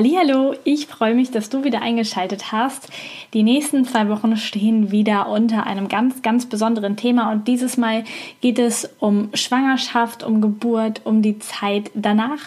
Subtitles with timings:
[0.00, 2.88] Hallo, ich freue mich, dass du wieder eingeschaltet hast.
[3.34, 8.04] Die nächsten zwei Wochen stehen wieder unter einem ganz, ganz besonderen Thema und dieses Mal
[8.40, 12.38] geht es um Schwangerschaft, um Geburt, um die Zeit danach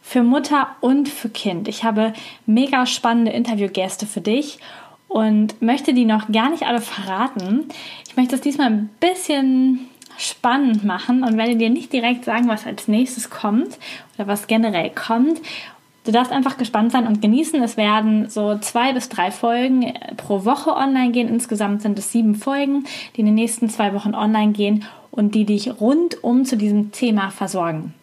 [0.00, 1.66] für Mutter und für Kind.
[1.66, 2.12] Ich habe
[2.46, 4.60] mega spannende Interviewgäste für dich
[5.08, 7.64] und möchte die noch gar nicht alle verraten.
[8.08, 12.66] Ich möchte es diesmal ein bisschen spannend machen und werde dir nicht direkt sagen, was
[12.66, 13.78] als nächstes kommt
[14.14, 15.40] oder was generell kommt.
[16.04, 17.62] Du darfst einfach gespannt sein und genießen.
[17.62, 21.28] Es werden so zwei bis drei Folgen äh, pro Woche online gehen.
[21.28, 25.44] Insgesamt sind es sieben Folgen, die in den nächsten zwei Wochen online gehen und die
[25.44, 27.94] dich rundum zu diesem Thema versorgen.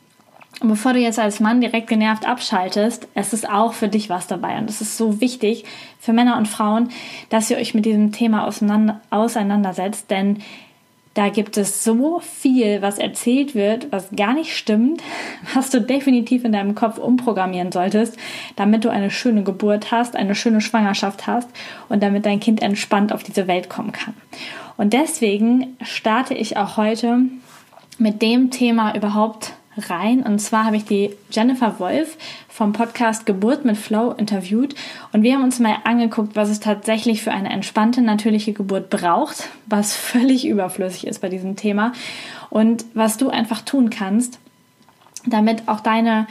[0.61, 4.27] Und bevor du jetzt als Mann direkt genervt abschaltest, es ist auch für dich was
[4.27, 4.57] dabei.
[4.57, 5.63] Und es ist so wichtig
[5.99, 6.89] für Männer und Frauen,
[7.29, 8.45] dass ihr euch mit diesem Thema
[9.09, 10.39] auseinandersetzt, denn
[11.19, 15.03] da gibt es so viel, was erzählt wird, was gar nicht stimmt,
[15.53, 18.15] was du definitiv in deinem Kopf umprogrammieren solltest,
[18.55, 21.49] damit du eine schöne Geburt hast, eine schöne Schwangerschaft hast
[21.89, 24.13] und damit dein Kind entspannt auf diese Welt kommen kann.
[24.77, 27.23] Und deswegen starte ich auch heute
[27.97, 30.23] mit dem Thema überhaupt rein.
[30.23, 32.17] Und zwar habe ich die Jennifer Wolf
[32.59, 34.75] vom Podcast Geburt mit Flow interviewt.
[35.13, 39.47] Und wir haben uns mal angeguckt, was es tatsächlich für eine entspannte, natürliche Geburt braucht,
[39.65, 41.93] was völlig überflüssig ist bei diesem Thema.
[42.49, 44.39] Und was du einfach tun kannst,
[45.25, 46.27] damit auch deine,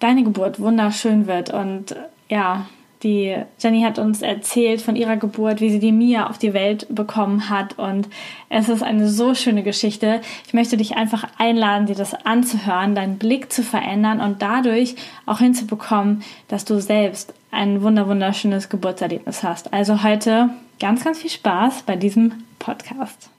[0.00, 1.50] deine Geburt wunderschön wird.
[1.50, 1.94] Und
[2.28, 2.66] ja,
[3.02, 6.86] die Jenny hat uns erzählt von ihrer Geburt, wie sie die Mia auf die Welt
[6.88, 7.78] bekommen hat.
[7.78, 8.08] Und
[8.48, 10.20] es ist eine so schöne Geschichte.
[10.46, 14.94] Ich möchte dich einfach einladen, dir das anzuhören, deinen Blick zu verändern und dadurch
[15.26, 19.72] auch hinzubekommen, dass du selbst ein wunder wunderschönes Geburtserlebnis hast.
[19.72, 20.50] Also heute
[20.80, 23.30] ganz, ganz viel Spaß bei diesem Podcast.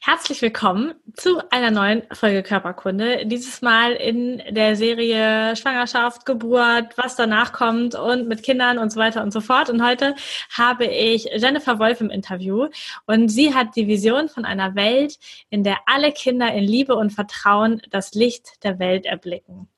[0.00, 3.26] Herzlich willkommen zu einer neuen Folge Körperkunde.
[3.26, 9.00] Dieses Mal in der Serie Schwangerschaft, Geburt, was danach kommt und mit Kindern und so
[9.00, 9.70] weiter und so fort.
[9.70, 10.14] Und heute
[10.56, 12.68] habe ich Jennifer Wolf im Interview
[13.06, 15.18] und sie hat die Vision von einer Welt,
[15.50, 19.68] in der alle Kinder in Liebe und Vertrauen das Licht der Welt erblicken.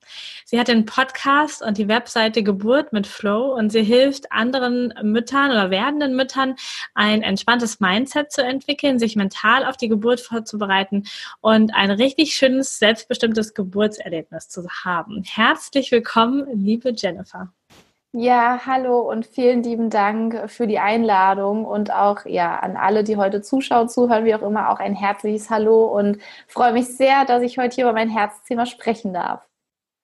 [0.45, 5.51] Sie hat den Podcast und die Webseite Geburt mit Flow und sie hilft anderen Müttern
[5.51, 6.55] oder werdenden Müttern
[6.93, 11.03] ein entspanntes Mindset zu entwickeln, sich mental auf die Geburt vorzubereiten
[11.41, 15.23] und ein richtig schönes, selbstbestimmtes Geburtserlebnis zu haben.
[15.23, 17.51] Herzlich willkommen, liebe Jennifer.
[18.11, 23.17] Ja, hallo und vielen lieben Dank für die Einladung und auch ja an alle, die
[23.17, 26.17] heute zuschauen, zuhören, wie auch immer, auch ein herzliches Hallo und
[26.47, 29.48] freue mich sehr, dass ich heute hier über mein Herzthema sprechen darf.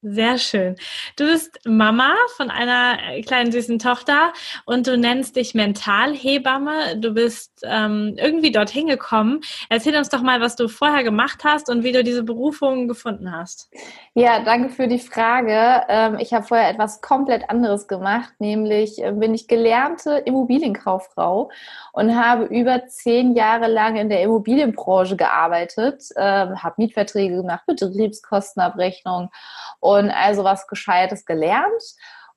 [0.07, 0.75] Sehr schön.
[1.15, 4.33] Du bist Mama von einer äh, kleinen süßen Tochter
[4.65, 6.97] und du nennst dich Mentalhebamme.
[6.97, 9.41] Du bist ähm, irgendwie dorthin gekommen.
[9.67, 13.31] Erzähl uns doch mal, was du vorher gemacht hast und wie du diese Berufung gefunden
[13.31, 13.71] hast.
[14.13, 15.83] Ja, danke für die Frage.
[15.89, 21.49] Ähm, ich habe vorher etwas komplett anderes gemacht, nämlich äh, bin ich gelernte Immobilienkauffrau
[21.93, 29.31] und habe über zehn Jahre lang in der Immobilienbranche gearbeitet, ähm, habe Mietverträge gemacht, Betriebskostenabrechnung
[29.79, 31.83] und also was Gescheites gelernt.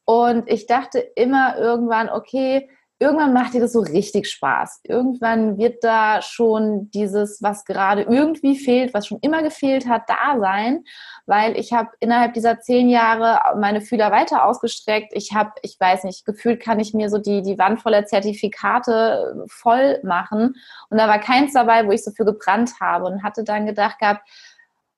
[0.05, 2.69] Und ich dachte immer irgendwann, okay,
[3.01, 4.81] irgendwann macht dir das so richtig Spaß.
[4.85, 10.39] Irgendwann wird da schon dieses, was gerade irgendwie fehlt, was schon immer gefehlt hat, da
[10.41, 10.83] sein,
[11.27, 15.13] weil ich habe innerhalb dieser zehn Jahre meine Fühler weiter ausgestreckt.
[15.15, 19.47] Ich habe, ich weiß nicht, gefühlt kann ich mir so die, die Wand voller Zertifikate
[19.49, 20.57] voll machen
[20.91, 24.01] und da war keins dabei, wo ich so für gebrannt habe und hatte dann gedacht
[24.01, 24.29] gehabt,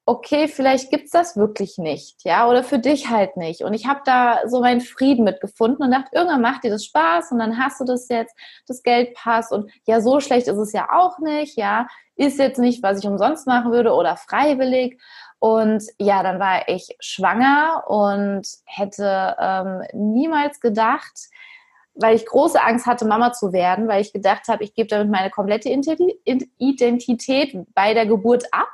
[0.07, 3.63] okay, vielleicht gibt's das wirklich nicht, ja, oder für dich halt nicht.
[3.63, 7.33] Und ich habe da so meinen Frieden mitgefunden und dachte, irgendwann macht dir das Spaß
[7.33, 8.35] und dann hast du das jetzt,
[8.67, 11.87] das Geld passt und ja, so schlecht ist es ja auch nicht, ja,
[12.17, 15.01] ist jetzt nicht, was ich umsonst machen würde oder freiwillig.
[15.39, 21.31] Und ja, dann war ich schwanger und hätte ähm, niemals gedacht,
[21.95, 25.11] weil ich große Angst hatte, Mama zu werden, weil ich gedacht habe, ich gebe damit
[25.11, 28.69] meine komplette Identität bei der Geburt ab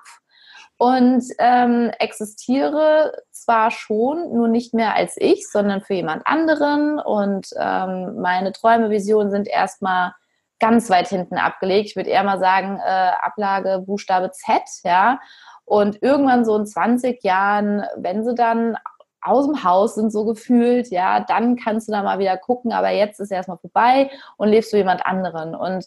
[0.78, 6.99] und ähm, existiere zwar schon, nur nicht mehr als ich, sondern für jemand anderen.
[6.99, 10.12] Und ähm, meine Träume, Visionen sind erstmal
[10.61, 11.90] ganz weit hinten abgelegt.
[11.90, 15.20] Ich würde eher mal sagen, äh, Ablage Buchstabe Z, ja.
[15.64, 18.76] Und irgendwann so in 20 Jahren, wenn sie dann
[19.23, 22.90] aus dem Haus sind, so gefühlt, ja, dann kannst du da mal wieder gucken, aber
[22.90, 25.55] jetzt ist erstmal vorbei und lebst du jemand anderen.
[25.55, 25.87] Und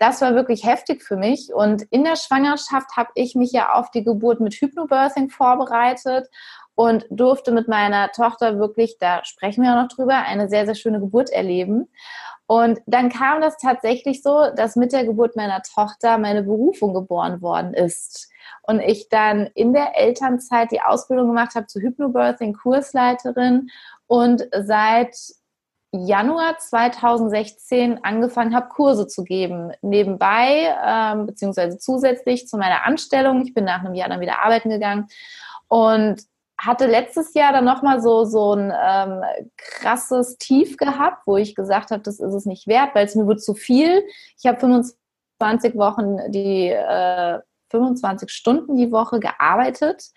[0.00, 1.52] das war wirklich heftig für mich.
[1.54, 6.26] Und in der Schwangerschaft habe ich mich ja auf die Geburt mit Hypnobirthing vorbereitet
[6.74, 10.74] und durfte mit meiner Tochter wirklich, da sprechen wir auch noch drüber, eine sehr, sehr
[10.74, 11.90] schöne Geburt erleben.
[12.46, 17.42] Und dann kam das tatsächlich so, dass mit der Geburt meiner Tochter meine Berufung geboren
[17.42, 18.30] worden ist.
[18.62, 23.68] Und ich dann in der Elternzeit die Ausbildung gemacht habe zur Hypnobirthing Kursleiterin
[24.06, 25.14] und seit
[25.92, 29.72] Januar 2016 angefangen habe, Kurse zu geben.
[29.82, 33.42] Nebenbei, ähm, beziehungsweise zusätzlich zu meiner Anstellung.
[33.42, 35.08] Ich bin nach einem Jahr dann wieder arbeiten gegangen
[35.68, 36.22] und
[36.58, 39.22] hatte letztes Jahr dann nochmal so, so ein ähm,
[39.56, 43.26] krasses Tief gehabt, wo ich gesagt habe, das ist es nicht wert, weil es mir
[43.26, 44.04] wird zu viel.
[44.38, 47.40] Ich habe 25 Wochen die äh,
[47.70, 50.10] 25 Stunden die Woche gearbeitet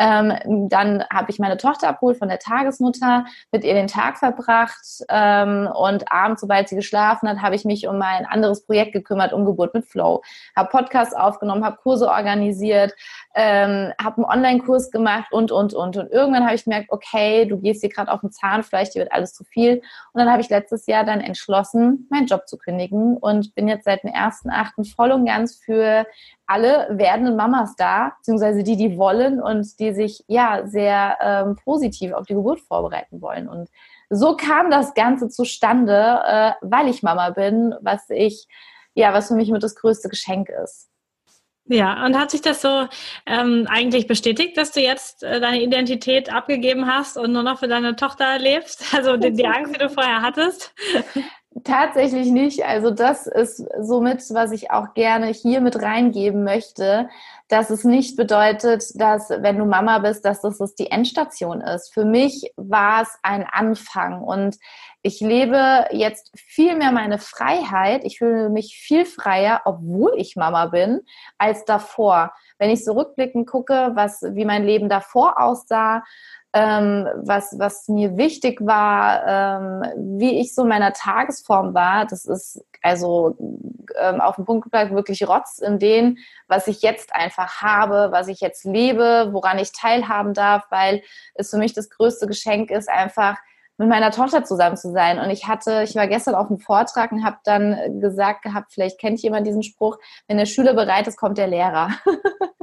[0.00, 5.04] ähm, dann habe ich meine Tochter abgeholt von der Tagesmutter, mit ihr den Tag verbracht
[5.10, 9.34] ähm, und abends, sobald sie geschlafen hat, habe ich mich um mein anderes Projekt gekümmert,
[9.34, 10.22] um Geburt mit Flow.
[10.56, 12.94] Habe Podcasts aufgenommen, habe Kurse organisiert,
[13.34, 15.98] ähm, habe einen Online-Kurs gemacht und, und, und.
[15.98, 19.12] Und irgendwann habe ich gemerkt, okay, du gehst hier gerade auf den Zahnfleisch, dir wird
[19.12, 19.82] alles zu viel.
[20.14, 23.84] Und dann habe ich letztes Jahr dann entschlossen, meinen Job zu kündigen und bin jetzt
[23.84, 24.94] seit dem 1.8.
[24.94, 26.06] voll und ganz für
[26.50, 32.12] alle werdenden Mamas da, beziehungsweise die, die wollen und die sich ja sehr ähm, positiv
[32.12, 33.48] auf die Geburt vorbereiten wollen.
[33.48, 33.68] Und
[34.08, 38.46] so kam das Ganze zustande, äh, weil ich Mama bin, was ich,
[38.94, 40.90] ja, was für mich mit das größte Geschenk ist.
[41.66, 42.88] Ja, und hat sich das so
[43.26, 47.68] ähm, eigentlich bestätigt, dass du jetzt äh, deine Identität abgegeben hast und nur noch für
[47.68, 48.84] deine Tochter lebst?
[48.92, 50.74] Also die, die Angst, die du vorher hattest?
[51.64, 52.64] Tatsächlich nicht.
[52.64, 57.08] Also das ist somit, was ich auch gerne hier mit reingeben möchte,
[57.48, 61.92] dass es nicht bedeutet, dass wenn du Mama bist, dass das die Endstation ist.
[61.92, 64.58] Für mich war es ein Anfang und
[65.02, 68.04] ich lebe jetzt viel mehr meine Freiheit.
[68.04, 71.00] Ich fühle mich viel freier, obwohl ich Mama bin,
[71.36, 72.32] als davor.
[72.58, 76.04] Wenn ich so rückblickend gucke, was, wie mein Leben davor aussah,
[76.52, 82.06] ähm, was, was mir wichtig war, ähm, wie ich so meiner Tagesform war.
[82.06, 83.36] Das ist also
[83.98, 86.16] ähm, auf den Punkt gebracht wirklich Rotz in dem,
[86.48, 91.02] was ich jetzt einfach habe, was ich jetzt lebe, woran ich teilhaben darf, weil
[91.34, 93.36] es für mich das größte Geschenk ist, einfach
[93.76, 95.18] mit meiner Tochter zusammen zu sein.
[95.18, 99.00] Und ich hatte, ich war gestern auf einem Vortrag und habe dann gesagt gehabt, vielleicht
[99.00, 99.98] kennt jemand diesen Spruch,
[100.28, 101.90] wenn der Schüler bereit ist, kommt der Lehrer.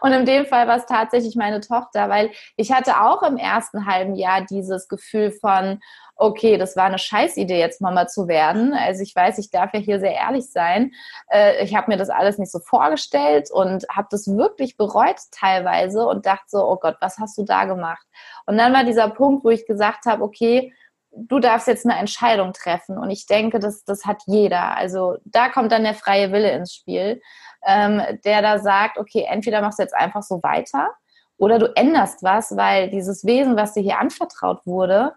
[0.00, 3.86] Und in dem Fall war es tatsächlich meine Tochter, weil ich hatte auch im ersten
[3.86, 5.80] halben Jahr dieses Gefühl von,
[6.16, 8.74] okay, das war eine Scheißidee, jetzt Mama zu werden.
[8.74, 10.92] Also ich weiß, ich darf ja hier sehr ehrlich sein.
[11.28, 16.06] Äh, ich habe mir das alles nicht so vorgestellt und habe das wirklich bereut teilweise
[16.06, 18.06] und dachte so, oh Gott, was hast du da gemacht?
[18.46, 20.72] Und dann war dieser Punkt, wo ich gesagt habe, okay,
[21.14, 22.98] du darfst jetzt eine Entscheidung treffen.
[22.98, 24.76] Und ich denke, das, das hat jeder.
[24.76, 27.20] Also da kommt dann der freie Wille ins Spiel
[27.64, 30.90] ähm, der da sagt, okay, entweder machst du jetzt einfach so weiter
[31.38, 35.14] oder du änderst was, weil dieses Wesen, was dir hier anvertraut wurde,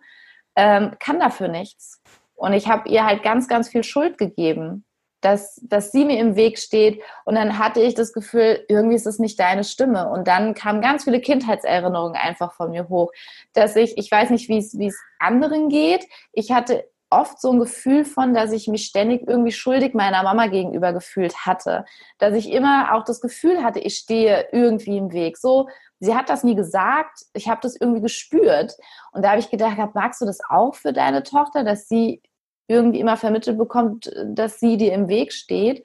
[0.55, 2.01] ähm, kann dafür nichts.
[2.35, 4.85] Und ich habe ihr halt ganz, ganz viel Schuld gegeben,
[5.25, 7.01] dass, dass sie mir im Weg steht.
[7.25, 10.07] Und dann hatte ich das Gefühl, irgendwie ist es nicht deine Stimme.
[10.09, 13.11] Und dann kamen ganz viele Kindheitserinnerungen einfach von mir hoch,
[13.53, 16.05] dass ich, ich weiß nicht, wie es anderen geht.
[16.31, 20.45] Ich hatte oft so ein Gefühl von, dass ich mich ständig irgendwie schuldig meiner Mama
[20.45, 21.85] gegenüber gefühlt hatte.
[22.19, 25.37] Dass ich immer auch das Gefühl hatte, ich stehe irgendwie im Weg.
[25.37, 28.77] So, sie hat das nie gesagt, ich habe das irgendwie gespürt.
[29.11, 32.21] Und da habe ich gedacht, magst du das auch für deine Tochter, dass sie
[32.67, 35.83] irgendwie immer vermittelt bekommt, dass sie dir im Weg steht?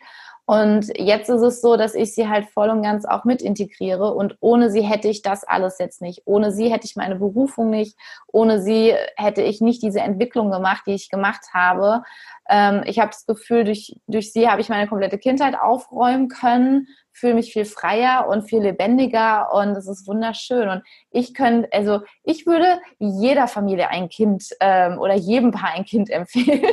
[0.50, 4.12] Und jetzt ist es so, dass ich sie halt voll und ganz auch mit integriere.
[4.12, 6.22] Und ohne sie hätte ich das alles jetzt nicht.
[6.24, 7.96] Ohne sie hätte ich meine Berufung nicht.
[8.26, 12.02] Ohne sie hätte ich nicht diese Entwicklung gemacht, die ich gemacht habe.
[12.48, 16.88] Ähm, ich habe das Gefühl, durch, durch sie habe ich meine komplette Kindheit aufräumen können,
[17.12, 20.68] fühle mich viel freier und viel lebendiger und es ist wunderschön.
[20.68, 25.84] Und ich könnte, also ich würde jeder Familie ein Kind ähm, oder jedem Paar ein
[25.84, 26.66] Kind empfehlen.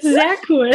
[0.00, 0.70] Sehr cool.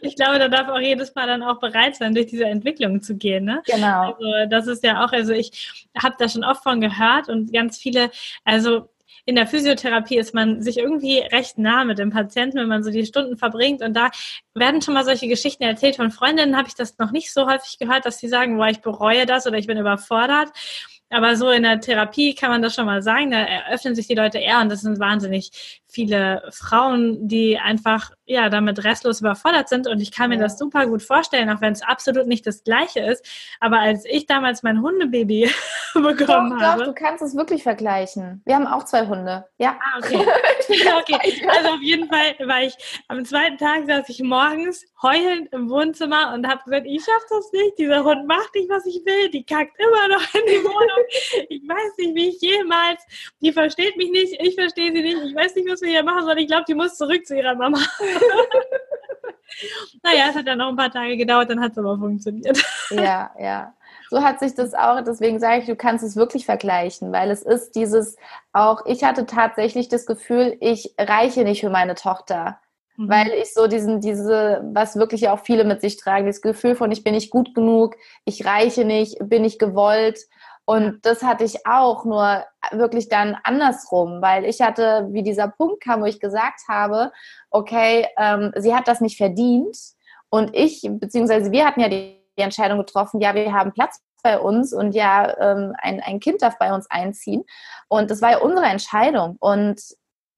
[0.00, 3.16] Ich glaube, da darf auch jedes Mal dann auch bereit sein, durch diese Entwicklung zu
[3.16, 3.44] gehen.
[3.44, 3.62] Ne?
[3.66, 4.12] Genau.
[4.12, 7.78] Also das ist ja auch, also ich habe da schon oft von gehört und ganz
[7.78, 8.10] viele,
[8.44, 8.88] also
[9.26, 12.92] in der Physiotherapie ist man sich irgendwie recht nah mit dem Patienten, wenn man so
[12.92, 13.82] die Stunden verbringt.
[13.82, 14.10] Und da
[14.54, 15.96] werden schon mal solche Geschichten erzählt.
[15.96, 18.80] Von Freundinnen habe ich das noch nicht so häufig gehört, dass sie sagen, boah, ich
[18.82, 20.50] bereue das oder ich bin überfordert.
[21.10, 24.14] Aber so in der Therapie kann man das schon mal sagen, da eröffnen sich die
[24.14, 29.88] Leute eher und das sind wahnsinnig viele Frauen, die einfach ja damit restlos überfordert sind
[29.88, 30.42] und ich kann mir ja.
[30.42, 33.26] das super gut vorstellen, auch wenn es absolut nicht das Gleiche ist.
[33.60, 35.50] Aber als ich damals mein Hundebaby
[35.94, 38.42] bekommen doch, habe, doch, du kannst es wirklich vergleichen.
[38.44, 39.46] Wir haben auch zwei Hunde.
[39.56, 39.78] Ja.
[39.80, 40.18] Ah, okay.
[41.00, 41.42] okay.
[41.48, 42.74] Also auf jeden Fall war ich
[43.08, 47.52] am zweiten Tag saß ich morgens heulend im Wohnzimmer und habe gesagt, ich schaffe das
[47.52, 47.78] nicht.
[47.78, 49.30] Dieser Hund macht nicht, was ich will.
[49.30, 51.04] Die kackt immer noch in die Wohnung.
[51.48, 53.02] Ich weiß nicht, wie ich jemals.
[53.40, 54.36] Die versteht mich nicht.
[54.40, 55.16] Ich verstehe sie nicht.
[55.24, 56.38] Ich weiß nicht, was wir hier machen sollen.
[56.38, 57.78] Ich glaube, die muss zurück zu ihrer Mama.
[60.02, 62.62] naja, es hat dann noch ein paar Tage gedauert, dann hat es aber funktioniert.
[62.90, 63.74] Ja, ja.
[64.10, 67.42] So hat sich das auch, deswegen sage ich, du kannst es wirklich vergleichen, weil es
[67.42, 68.16] ist dieses
[68.52, 72.60] auch, ich hatte tatsächlich das Gefühl, ich reiche nicht für meine Tochter.
[72.96, 73.08] Mhm.
[73.08, 76.90] Weil ich so diesen, diese, was wirklich auch viele mit sich tragen, das Gefühl von,
[76.92, 80.20] ich bin nicht gut genug, ich reiche nicht, bin nicht gewollt.
[80.66, 85.82] Und das hatte ich auch, nur wirklich dann andersrum, weil ich hatte, wie dieser Punkt
[85.82, 87.12] kam, wo ich gesagt habe,
[87.50, 89.76] okay, ähm, sie hat das nicht verdient.
[90.28, 94.40] Und ich, beziehungsweise wir hatten ja die, die Entscheidung getroffen, ja, wir haben Platz bei
[94.40, 97.44] uns und ja, ähm, ein, ein Kind darf bei uns einziehen.
[97.86, 99.36] Und das war ja unsere Entscheidung.
[99.38, 99.80] Und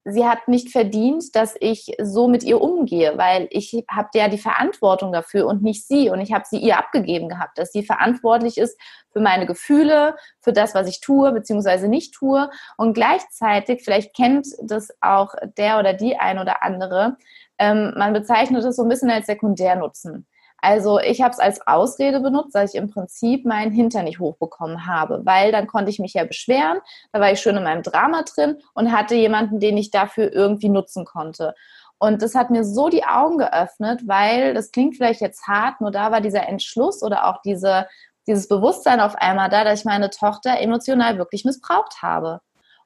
[0.05, 4.37] sie hat nicht verdient, dass ich so mit ihr umgehe, weil ich habe ja die
[4.37, 6.09] Verantwortung dafür und nicht sie.
[6.09, 8.79] Und ich habe sie ihr abgegeben gehabt, dass sie verantwortlich ist
[9.11, 11.87] für meine Gefühle, für das, was ich tue bzw.
[11.87, 12.49] nicht tue.
[12.77, 17.17] Und gleichzeitig, vielleicht kennt das auch der oder die ein oder andere,
[17.57, 20.25] ähm, man bezeichnet das so ein bisschen als Sekundärnutzen.
[20.61, 24.85] Also ich habe es als Ausrede benutzt, dass ich im Prinzip meinen Hintern nicht hochbekommen
[24.85, 26.79] habe, weil dann konnte ich mich ja beschweren,
[27.11, 30.69] da war ich schön in meinem Drama drin und hatte jemanden, den ich dafür irgendwie
[30.69, 31.55] nutzen konnte.
[31.97, 35.91] Und das hat mir so die Augen geöffnet, weil das klingt vielleicht jetzt hart, nur
[35.91, 37.87] da war dieser Entschluss oder auch diese,
[38.25, 42.39] dieses Bewusstsein auf einmal da, dass ich meine Tochter emotional wirklich missbraucht habe.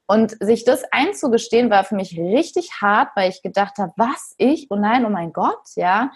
[0.05, 4.67] Und sich das einzugestehen, war für mich richtig hart, weil ich gedacht habe, was ich?
[4.69, 6.11] Oh nein, oh mein Gott, ja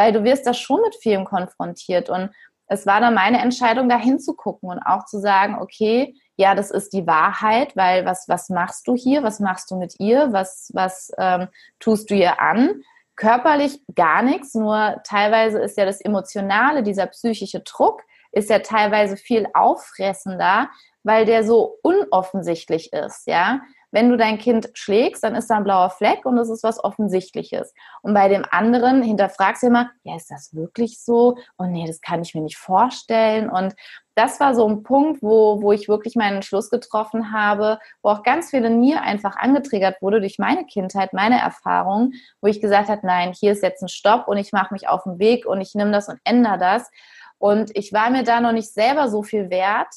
[0.00, 2.08] weil du wirst da schon mit vielem konfrontiert.
[2.08, 2.30] Und
[2.68, 6.94] es war dann meine Entscheidung, da hinzugucken und auch zu sagen, okay, ja, das ist
[6.94, 9.22] die Wahrheit, weil was, was machst du hier?
[9.22, 10.32] Was machst du mit ihr?
[10.32, 11.48] Was, was ähm,
[11.80, 12.80] tust du ihr an?
[13.14, 18.00] Körperlich gar nichts, nur teilweise ist ja das Emotionale, dieser psychische Druck,
[18.32, 20.70] ist ja teilweise viel auffressender,
[21.02, 23.60] weil der so unoffensichtlich ist, ja.
[23.90, 26.82] Wenn du dein Kind schlägst, dann ist da ein blauer Fleck und das ist was
[26.82, 27.74] Offensichtliches.
[28.02, 31.36] Und bei dem anderen hinterfragst du immer, ja, ist das wirklich so?
[31.56, 33.50] Und nee, das kann ich mir nicht vorstellen.
[33.50, 33.74] Und
[34.14, 38.22] das war so ein Punkt, wo, wo ich wirklich meinen Schluss getroffen habe, wo auch
[38.22, 42.88] ganz viel in mir einfach angetriggert wurde durch meine Kindheit, meine Erfahrung, wo ich gesagt
[42.88, 45.60] habe, nein, hier ist jetzt ein Stopp und ich mache mich auf den Weg und
[45.60, 46.90] ich nehme das und ändere das.
[47.38, 49.88] Und ich war mir da noch nicht selber so viel wert,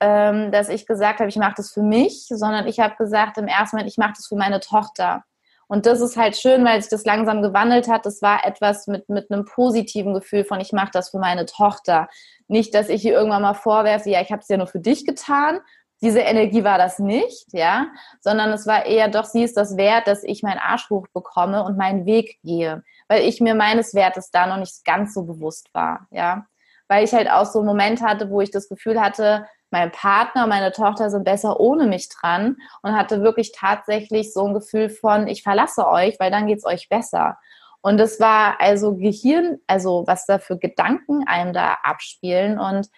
[0.00, 3.48] ähm, dass ich gesagt habe, ich mache das für mich, sondern ich habe gesagt im
[3.48, 5.24] ersten Moment, ich mache das für meine Tochter.
[5.68, 8.06] Und das ist halt schön, weil sich das langsam gewandelt hat.
[8.06, 12.08] Das war etwas mit, mit einem positiven Gefühl von, ich mache das für meine Tochter.
[12.46, 15.04] Nicht, dass ich ihr irgendwann mal vorwerfe, ja, ich habe es ja nur für dich
[15.04, 15.60] getan.
[16.02, 17.86] Diese Energie war das nicht, ja,
[18.20, 21.64] sondern es war eher doch, sie ist das wert, dass ich meinen Arsch hoch bekomme
[21.64, 25.70] und meinen Weg gehe, weil ich mir meines Wertes da noch nicht ganz so bewusst
[25.72, 26.44] war, ja,
[26.86, 30.46] weil ich halt auch so einen Moment hatte, wo ich das Gefühl hatte, mein Partner,
[30.46, 35.26] meine Tochter sind besser ohne mich dran und hatte wirklich tatsächlich so ein Gefühl von,
[35.26, 37.38] ich verlasse euch, weil dann geht es euch besser.
[37.82, 42.58] Und das war also Gehirn, also was da für Gedanken einem da abspielen.
[42.58, 42.88] Und,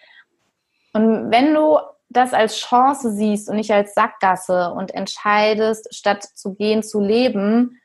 [0.93, 1.77] und wenn du
[2.09, 7.79] das als Chance siehst und nicht als Sackgasse und entscheidest, statt zu gehen, zu leben,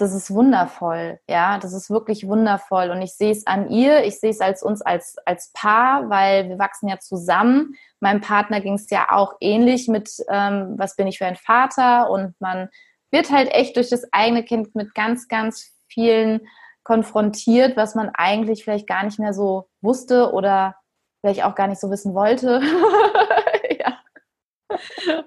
[0.00, 4.18] das ist wundervoll, ja, das ist wirklich wundervoll und ich sehe es an ihr, ich
[4.18, 7.74] sehe es als uns als, als Paar, weil wir wachsen ja zusammen.
[8.00, 12.10] Meinem Partner ging es ja auch ähnlich mit, ähm, was bin ich für ein Vater
[12.10, 12.68] und man
[13.10, 16.40] wird halt echt durch das eigene Kind mit ganz, ganz vielen
[16.82, 20.76] konfrontiert, was man eigentlich vielleicht gar nicht mehr so wusste oder
[21.20, 22.62] vielleicht auch gar nicht so wissen wollte.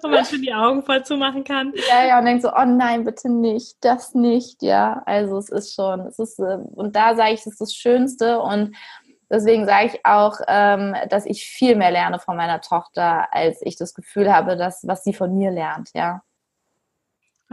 [0.03, 1.73] Wo man schon die Augen voll zumachen kann.
[1.89, 5.01] Ja, ja, und denkt so, oh nein, bitte nicht, das nicht, ja.
[5.05, 8.39] Also es ist schon, es ist, äh, und da sage ich, es ist das Schönste
[8.39, 8.75] und
[9.29, 13.77] deswegen sage ich auch, ähm, dass ich viel mehr lerne von meiner Tochter, als ich
[13.77, 16.21] das Gefühl habe, dass was sie von mir lernt, ja.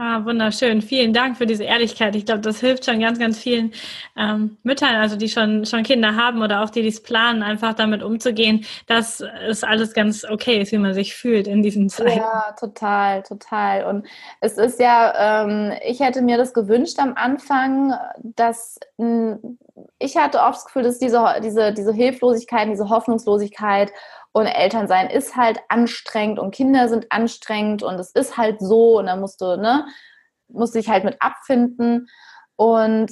[0.03, 0.81] Ah, wunderschön.
[0.81, 2.15] Vielen Dank für diese Ehrlichkeit.
[2.15, 3.71] Ich glaube, das hilft schon ganz, ganz vielen
[4.17, 8.01] ähm, Müttern, also die schon, schon Kinder haben oder auch die dies planen, einfach damit
[8.01, 12.17] umzugehen, dass es alles ganz okay ist, wie man sich fühlt in diesen Zeiten.
[12.17, 13.85] Ja, total, total.
[13.85, 14.07] Und
[14.39, 17.93] es ist ja, ähm, ich hätte mir das gewünscht am Anfang,
[18.23, 19.59] dass hm,
[19.99, 23.91] ich hatte oft das Gefühl, dass diese, diese, diese Hilflosigkeit, diese Hoffnungslosigkeit
[24.33, 29.07] Und Elternsein ist halt anstrengend und Kinder sind anstrengend und es ist halt so und
[29.07, 29.85] dann musst du, ne,
[30.47, 32.07] musst dich halt mit abfinden.
[32.55, 33.11] Und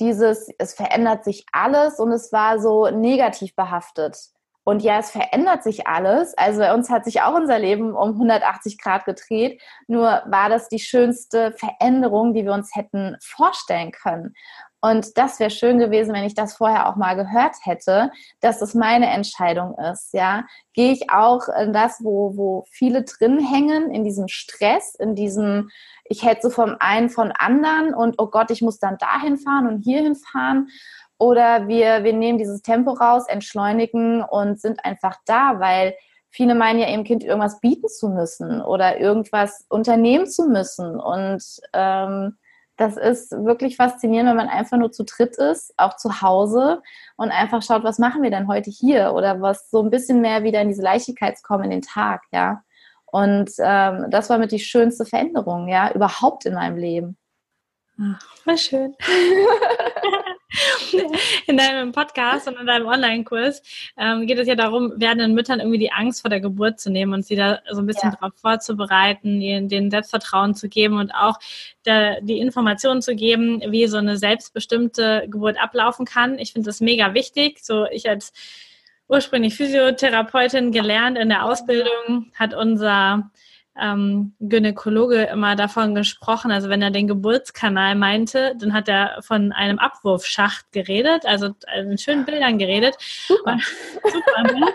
[0.00, 4.18] dieses, es verändert sich alles und es war so negativ behaftet.
[4.68, 6.36] Und ja, es verändert sich alles.
[6.36, 9.62] Also bei uns hat sich auch unser Leben um 180 Grad gedreht.
[9.86, 14.34] Nur war das die schönste Veränderung, die wir uns hätten vorstellen können.
[14.86, 18.74] Und das wäre schön gewesen, wenn ich das vorher auch mal gehört hätte, dass das
[18.74, 20.12] meine Entscheidung ist.
[20.12, 25.16] Ja, gehe ich auch in das, wo, wo viele drin hängen, in diesem Stress, in
[25.16, 25.70] diesem,
[26.04, 29.82] ich so vom einen von anderen und oh Gott, ich muss dann dahin fahren und
[29.82, 30.68] hierhin fahren.
[31.18, 35.96] Oder wir, wir nehmen dieses Tempo raus, entschleunigen und sind einfach da, weil
[36.30, 41.00] viele meinen ja ihrem Kind irgendwas bieten zu müssen oder irgendwas unternehmen zu müssen.
[41.00, 42.36] Und ähm,
[42.76, 46.82] das ist wirklich faszinierend, wenn man einfach nur zu dritt ist, auch zu Hause
[47.16, 50.42] und einfach schaut, was machen wir denn heute hier oder was so ein bisschen mehr
[50.42, 52.62] wieder in diese Leichtigkeit kommen in den Tag, ja.
[53.06, 57.16] Und ähm, das war mit die schönste Veränderung, ja, überhaupt in meinem Leben.
[57.98, 58.94] Ach, war schön.
[61.46, 63.62] in deinem Podcast und in deinem Online-Kurs
[63.96, 67.12] ähm, geht es ja darum, werdenden Müttern irgendwie die Angst vor der Geburt zu nehmen
[67.12, 68.16] und sie da so ein bisschen ja.
[68.16, 71.38] darauf vorzubereiten, ihnen den Selbstvertrauen zu geben und auch
[71.84, 76.38] der, die Informationen zu geben, wie so eine selbstbestimmte Geburt ablaufen kann.
[76.38, 77.64] Ich finde das mega wichtig.
[77.64, 78.32] So ich als
[79.08, 83.30] ursprünglich Physiotherapeutin gelernt in der Ausbildung hat unser
[83.80, 89.52] ähm, Gynäkologe immer davon gesprochen, also wenn er den Geburtskanal meinte, dann hat er von
[89.52, 92.96] einem Abwurfschacht geredet, also in schönen Bildern geredet.
[93.26, 93.58] Super.
[94.04, 94.66] super ne?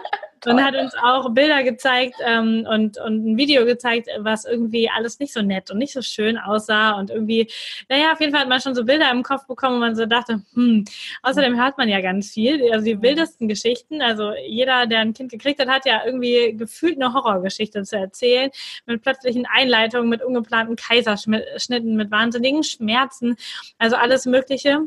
[0.45, 5.19] Und hat uns auch Bilder gezeigt ähm, und, und ein Video gezeigt, was irgendwie alles
[5.19, 7.48] nicht so nett und nicht so schön aussah und irgendwie,
[7.89, 10.05] naja, auf jeden Fall hat man schon so Bilder im Kopf bekommen, wo man so
[10.05, 10.86] dachte, hm,
[11.21, 15.31] außerdem hört man ja ganz viel, also die wildesten Geschichten, also jeder, der ein Kind
[15.31, 18.50] gekriegt hat, hat ja irgendwie gefühlt eine Horrorgeschichte zu erzählen,
[18.86, 23.36] mit plötzlichen Einleitungen, mit ungeplanten Kaiserschnitten, mit wahnsinnigen Schmerzen,
[23.77, 24.79] also alles Mögliche.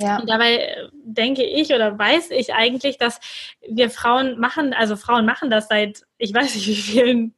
[0.00, 0.18] Ja.
[0.18, 3.18] Und dabei äh, denke ich oder weiß ich eigentlich, dass
[3.68, 7.34] wir Frauen machen, also Frauen machen das seit, ich weiß nicht wie vielen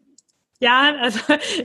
[0.61, 1.21] Jahren, also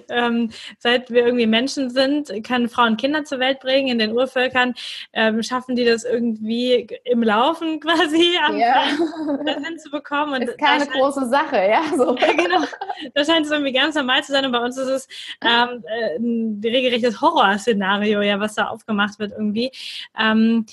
[0.10, 3.90] ähm, seit wir irgendwie Menschen sind, können Frauen Kinder zur Welt bringen.
[3.90, 4.74] In den Urvölkern
[5.14, 8.84] ähm, schaffen die das irgendwie im Laufen quasi am ja.
[9.66, 10.42] hinzubekommen.
[10.42, 11.82] Und ist keine große Sache, ja.
[11.96, 12.16] So.
[12.18, 12.66] ja, genau.
[13.14, 14.46] Das scheint es irgendwie ganz normal zu sein.
[14.46, 15.08] Und bei uns ist es
[15.42, 19.72] ähm, äh, ein regelrechtes Horrorszenario, ja, was da aufgemacht wird irgendwie.
[20.20, 20.66] Ähm,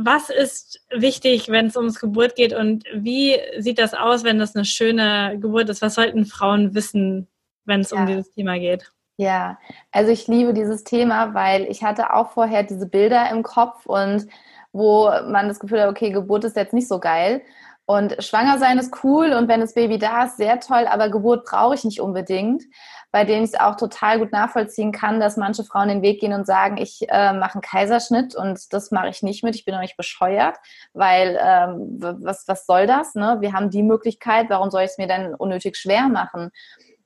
[0.00, 4.54] was ist wichtig, wenn es ums Geburt geht und wie sieht das aus, wenn das
[4.54, 5.82] eine schöne Geburt ist?
[5.82, 7.26] Was sollten Frauen wissen,
[7.64, 7.98] wenn es ja.
[7.98, 8.92] um dieses Thema geht?
[9.16, 9.58] Ja,
[9.90, 14.28] also ich liebe dieses Thema, weil ich hatte auch vorher diese Bilder im Kopf und
[14.72, 17.42] wo man das Gefühl hat, okay, Geburt ist jetzt nicht so geil.
[17.84, 21.44] Und schwanger sein ist cool und wenn das Baby da ist, sehr toll, aber Geburt
[21.44, 22.62] brauche ich nicht unbedingt
[23.10, 26.32] bei denen ich es auch total gut nachvollziehen kann, dass manche Frauen den Weg gehen
[26.34, 29.74] und sagen, ich äh, mache einen Kaiserschnitt und das mache ich nicht mit, ich bin
[29.74, 30.56] noch nicht bescheuert,
[30.92, 33.14] weil ähm, was, was soll das?
[33.14, 33.38] Ne?
[33.40, 36.50] Wir haben die Möglichkeit, warum soll ich es mir denn unnötig schwer machen?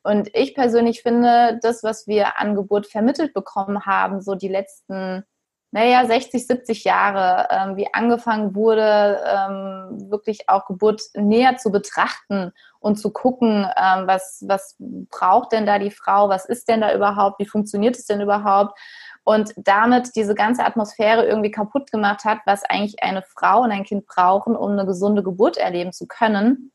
[0.02, 5.24] Und ich persönlich finde, das, was wir an Geburt vermittelt bekommen haben, so die letzten
[5.74, 12.52] naja, 60, 70 Jahre, ähm, wie angefangen wurde, ähm, wirklich auch Geburt näher zu betrachten
[12.78, 16.94] und zu gucken, ähm, was, was braucht denn da die Frau, was ist denn da
[16.94, 18.78] überhaupt, wie funktioniert es denn überhaupt?
[19.24, 23.84] Und damit diese ganze Atmosphäre irgendwie kaputt gemacht hat, was eigentlich eine Frau und ein
[23.84, 26.70] Kind brauchen, um eine gesunde Geburt erleben zu können,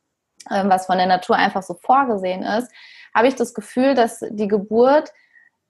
[0.50, 2.72] ähm, was von der Natur einfach so vorgesehen ist,
[3.14, 5.12] habe ich das Gefühl, dass die Geburt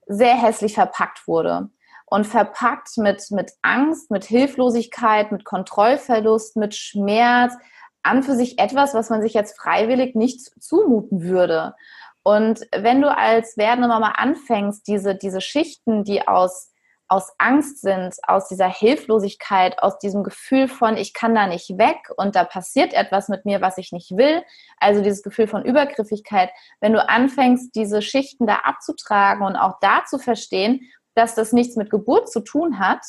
[0.06, 1.68] sehr hässlich verpackt wurde
[2.10, 7.54] und verpackt mit, mit Angst, mit Hilflosigkeit, mit Kontrollverlust, mit Schmerz,
[8.02, 11.74] an für sich etwas, was man sich jetzt freiwillig nicht zumuten würde.
[12.22, 16.72] Und wenn du als werdende Mama anfängst, diese, diese Schichten, die aus,
[17.08, 21.96] aus Angst sind, aus dieser Hilflosigkeit, aus diesem Gefühl von, ich kann da nicht weg
[22.16, 24.42] und da passiert etwas mit mir, was ich nicht will,
[24.78, 30.04] also dieses Gefühl von Übergriffigkeit, wenn du anfängst, diese Schichten da abzutragen und auch da
[30.04, 30.80] zu verstehen,
[31.18, 33.04] dass das nichts mit Geburt zu tun hat,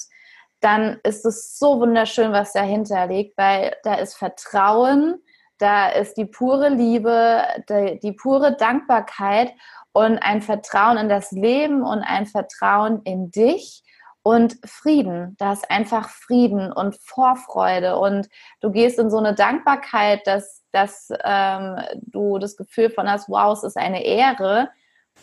[0.60, 5.22] dann ist es so wunderschön, was dahinter liegt, weil da ist Vertrauen,
[5.58, 9.54] da ist die pure Liebe, die, die pure Dankbarkeit
[9.94, 13.84] und ein Vertrauen in das Leben und ein Vertrauen in dich
[14.22, 15.36] und Frieden.
[15.38, 18.28] Da ist einfach Frieden und Vorfreude und
[18.62, 23.54] du gehst in so eine Dankbarkeit, dass, dass ähm, du das Gefühl von hast, wow,
[23.58, 24.70] es ist eine Ehre,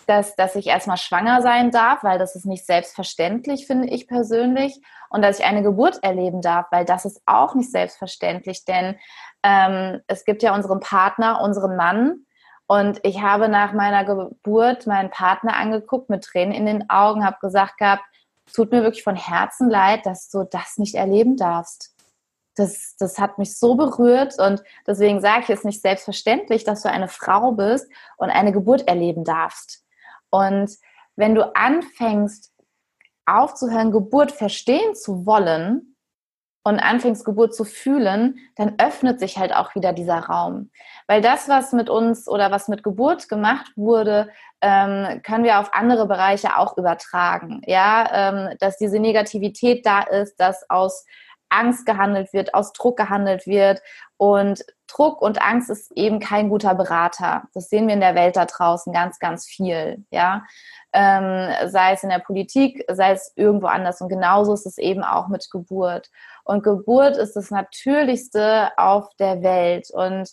[0.06, 4.80] dass, dass ich erstmal schwanger sein darf, weil das ist nicht selbstverständlich, finde ich persönlich.
[5.11, 8.64] Und dass ich eine Geburt erleben darf, weil das ist auch nicht selbstverständlich.
[8.64, 8.96] Denn
[9.42, 12.26] ähm, es gibt ja unseren Partner, unseren Mann.
[12.66, 17.38] Und ich habe nach meiner Geburt meinen Partner angeguckt mit Tränen in den Augen, habe
[17.40, 18.02] gesagt gehabt,
[18.52, 21.94] tut mir wirklich von Herzen leid, dass du das nicht erleben darfst.
[22.56, 26.90] Das, das hat mich so berührt und deswegen sage ich es nicht selbstverständlich, dass du
[26.90, 29.86] eine Frau bist und eine Geburt erleben darfst.
[30.37, 30.77] Und
[31.16, 32.53] wenn du anfängst,
[33.25, 35.96] aufzuhören, Geburt verstehen zu wollen
[36.62, 40.70] und anfängst, Geburt zu fühlen, dann öffnet sich halt auch wieder dieser Raum.
[41.07, 44.29] Weil das, was mit uns oder was mit Geburt gemacht wurde,
[44.61, 47.62] ähm, können wir auf andere Bereiche auch übertragen.
[47.66, 51.05] Ja, ähm, dass diese Negativität da ist, dass aus
[51.48, 53.80] Angst gehandelt wird, aus Druck gehandelt wird.
[54.16, 57.44] Und Druck und Angst ist eben kein guter Berater.
[57.54, 60.04] Das sehen wir in der Welt da draußen ganz, ganz viel.
[60.11, 60.44] Ja,
[60.92, 64.00] ähm, sei es in der Politik, sei es irgendwo anders.
[64.00, 66.11] Und genauso ist es eben auch mit Geburt.
[66.44, 69.90] Und Geburt ist das Natürlichste auf der Welt.
[69.90, 70.30] Und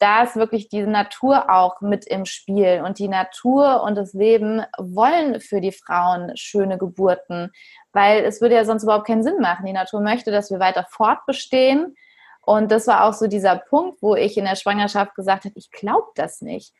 [0.00, 2.82] da ist wirklich die Natur auch mit im Spiel.
[2.84, 7.52] Und die Natur und das Leben wollen für die Frauen schöne Geburten,
[7.92, 9.66] weil es würde ja sonst überhaupt keinen Sinn machen.
[9.66, 11.96] Die Natur möchte, dass wir weiter fortbestehen.
[12.42, 15.70] Und das war auch so dieser Punkt, wo ich in der Schwangerschaft gesagt habe, ich
[15.70, 16.72] glaube das nicht.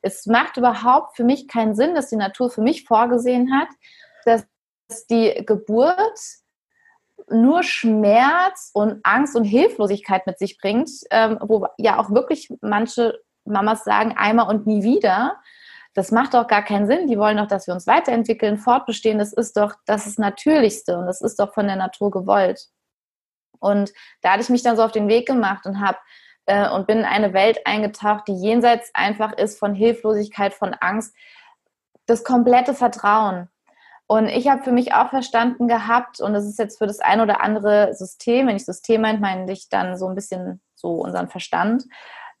[0.00, 3.68] Es macht überhaupt für mich keinen Sinn, dass die Natur für mich vorgesehen hat,
[4.24, 4.46] dass
[5.10, 6.18] die Geburt
[7.30, 13.18] nur Schmerz und Angst und Hilflosigkeit mit sich bringt, ähm, wo ja auch wirklich manche
[13.44, 15.36] Mamas sagen, einmal und nie wieder.
[15.98, 17.08] Das macht doch gar keinen Sinn.
[17.08, 19.18] Die wollen doch, dass wir uns weiterentwickeln, fortbestehen.
[19.18, 22.68] Das ist doch das ist Natürlichste und das ist doch von der Natur gewollt.
[23.58, 25.98] Und da hatte ich mich dann so auf den Weg gemacht und habe
[26.46, 31.16] äh, und bin in eine Welt eingetaucht, die jenseits einfach ist von Hilflosigkeit, von Angst,
[32.06, 33.48] das komplette Vertrauen.
[34.06, 37.20] Und ich habe für mich auch verstanden gehabt, und das ist jetzt für das ein
[37.20, 41.28] oder andere System, wenn ich System meint, meine ich dann so ein bisschen so unseren
[41.28, 41.86] Verstand,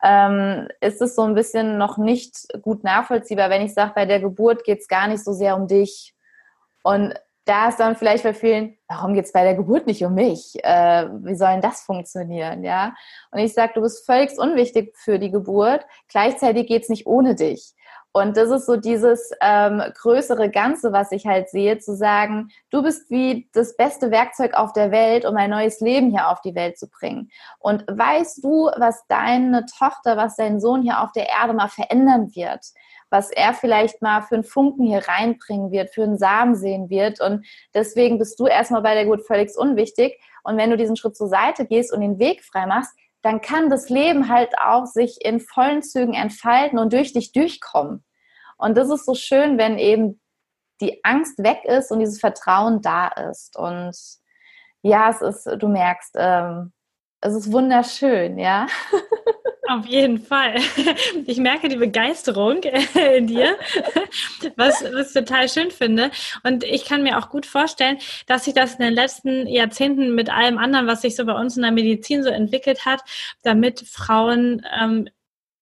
[0.02, 4.20] ähm, ist es so ein bisschen noch nicht gut nachvollziehbar, wenn ich sage, bei der
[4.20, 6.14] Geburt geht es gar nicht so sehr um dich.
[6.82, 7.14] Und
[7.48, 10.62] da ist dann vielleicht bei vielen, warum geht es bei der Geburt nicht um mich?
[10.62, 12.62] Äh, wie soll denn das funktionieren?
[12.62, 12.94] Ja?
[13.30, 17.34] Und ich sage, du bist völlig unwichtig für die Geburt, gleichzeitig geht es nicht ohne
[17.34, 17.72] dich.
[18.18, 22.82] Und das ist so dieses ähm, größere Ganze, was ich halt sehe, zu sagen, du
[22.82, 26.54] bist wie das beste Werkzeug auf der Welt, um ein neues Leben hier auf die
[26.54, 27.30] Welt zu bringen.
[27.60, 32.34] Und weißt du, was deine Tochter, was dein Sohn hier auf der Erde mal verändern
[32.34, 32.66] wird?
[33.10, 37.20] Was er vielleicht mal für einen Funken hier reinbringen wird, für einen Samen sehen wird.
[37.20, 40.20] Und deswegen bist du erstmal bei der Geburt völlig unwichtig.
[40.42, 43.70] Und wenn du diesen Schritt zur Seite gehst und den Weg frei machst, dann kann
[43.70, 48.04] das Leben halt auch sich in vollen Zügen entfalten und durch dich durchkommen.
[48.58, 50.20] Und das ist so schön, wenn eben
[50.80, 53.56] die Angst weg ist und dieses Vertrauen da ist.
[53.56, 53.96] Und
[54.82, 56.72] ja, es ist, du merkst, ähm,
[57.20, 58.66] es ist wunderschön, ja.
[59.68, 60.54] Auf jeden Fall.
[61.26, 62.62] Ich merke die Begeisterung
[62.94, 63.54] in dir,
[64.56, 66.10] was, was ich total schön finde.
[66.42, 70.30] Und ich kann mir auch gut vorstellen, dass sich das in den letzten Jahrzehnten mit
[70.30, 73.02] allem anderen, was sich so bei uns in der Medizin so entwickelt hat,
[73.42, 75.10] damit Frauen ähm,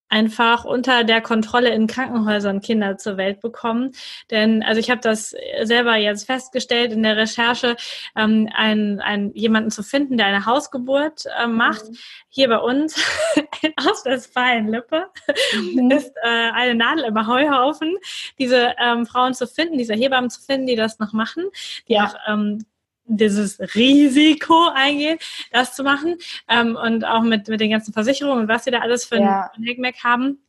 [0.08, 3.92] einfach unter der Kontrolle in Krankenhäusern Kinder zur Welt bekommen.
[4.30, 7.76] Denn also ich habe das selber jetzt festgestellt in der Recherche,
[8.14, 11.88] ähm, einen, einen, jemanden zu finden, der eine Hausgeburt äh, macht.
[11.88, 11.96] Mhm.
[12.28, 12.96] Hier bei uns
[13.62, 15.06] in Ostwestfalen-Lippe
[15.54, 15.90] mhm.
[15.90, 17.96] ist äh, eine Nadel im Heuhaufen,
[18.38, 21.44] diese ähm, Frauen zu finden, diese Hebammen zu finden, die das noch machen,
[21.88, 22.06] die ja.
[22.06, 22.64] auch ähm,
[23.06, 25.18] dieses Risiko eingehen,
[25.52, 26.16] das zu machen
[26.48, 29.50] ähm, und auch mit, mit den ganzen Versicherungen und was sie da alles für ja.
[29.56, 30.40] ein Hackmack haben.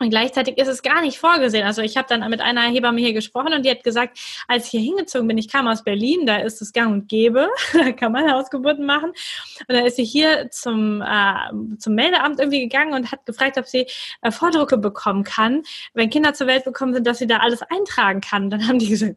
[0.00, 1.64] Und gleichzeitig ist es gar nicht vorgesehen.
[1.64, 4.70] Also ich habe dann mit einer Hebamme hier gesprochen und die hat gesagt, als ich
[4.72, 8.10] hier hingezogen bin, ich kam aus Berlin, da ist es gang und gäbe, da kann
[8.10, 9.10] man Hausgeburten machen.
[9.10, 13.66] Und dann ist sie hier zum, äh, zum Meldeamt irgendwie gegangen und hat gefragt, ob
[13.66, 13.86] sie
[14.22, 18.20] äh, Vordrucke bekommen kann, wenn Kinder zur Welt bekommen sind, dass sie da alles eintragen
[18.20, 18.50] kann.
[18.50, 19.16] Dann haben die gesagt,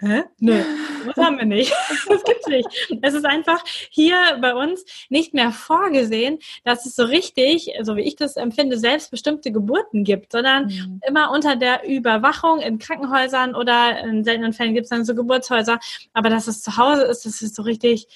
[0.00, 0.22] Hä?
[0.38, 0.62] Nö,
[1.06, 1.72] das haben wir nicht.
[2.08, 2.68] Das gibt's nicht.
[3.02, 8.02] Es ist einfach hier bei uns nicht mehr vorgesehen, dass es so richtig, so wie
[8.02, 11.00] ich das empfinde, selbstbestimmte Geburten gibt, sondern mhm.
[11.06, 15.78] immer unter der Überwachung in Krankenhäusern oder in seltenen Fällen gibt es dann so Geburtshäuser.
[16.14, 18.06] Aber dass es zu Hause ist, das ist so richtig,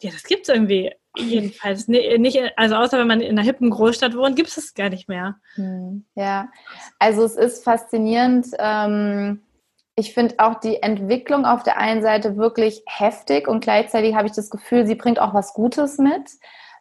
[0.00, 4.36] ja, das gibt's irgendwie jedenfalls nicht, also außer wenn man in einer hippen Großstadt wohnt,
[4.36, 5.36] gibt es es gar nicht mehr.
[5.56, 6.04] Mhm.
[6.14, 6.50] Ja,
[6.98, 8.46] also es ist faszinierend.
[8.58, 9.42] Ähm
[9.96, 14.34] ich finde auch die Entwicklung auf der einen Seite wirklich heftig und gleichzeitig habe ich
[14.34, 16.30] das Gefühl, sie bringt auch was Gutes mit,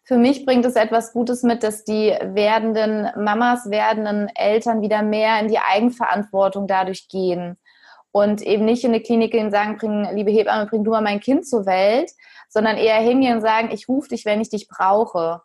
[0.04, 5.40] Für mich bringt es etwas Gutes mit, dass die werdenden Mamas, werdenden Eltern wieder mehr
[5.40, 7.58] in die Eigenverantwortung dadurch gehen
[8.12, 11.02] und eben nicht in eine Klinik gehen und sagen, bring, liebe Hebamme, bring du mal
[11.02, 12.12] mein Kind zur Welt,
[12.50, 15.42] sondern eher hingehen und sagen, ich rufe dich, wenn ich dich brauche.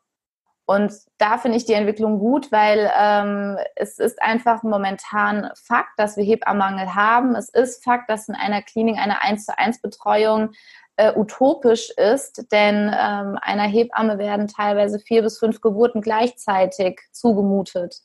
[0.70, 6.16] Und da finde ich die Entwicklung gut, weil ähm, es ist einfach momentan Fakt, dass
[6.16, 7.34] wir Hebammenmangel haben.
[7.34, 10.52] Es ist Fakt, dass in einer Klinik eine 1 zu 1 Betreuung
[10.94, 18.02] äh, utopisch ist, denn ähm, einer Hebamme werden teilweise vier bis fünf Geburten gleichzeitig zugemutet.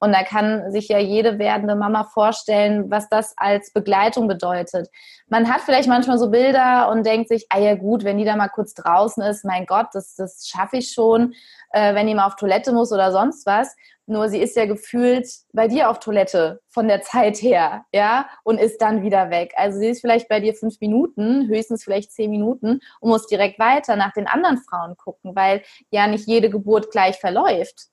[0.00, 4.88] Und da kann sich ja jede werdende Mama vorstellen, was das als Begleitung bedeutet.
[5.28, 8.36] Man hat vielleicht manchmal so Bilder und denkt sich, ah ja gut, wenn die da
[8.36, 11.34] mal kurz draußen ist, mein Gott, das, das schaffe ich schon,
[11.72, 13.74] äh, wenn die mal auf Toilette muss oder sonst was.
[14.06, 18.58] Nur sie ist ja gefühlt bei dir auf Toilette von der Zeit her, ja, und
[18.58, 19.52] ist dann wieder weg.
[19.56, 23.58] Also sie ist vielleicht bei dir fünf Minuten, höchstens vielleicht zehn Minuten und muss direkt
[23.58, 27.88] weiter nach den anderen Frauen gucken, weil ja nicht jede Geburt gleich verläuft.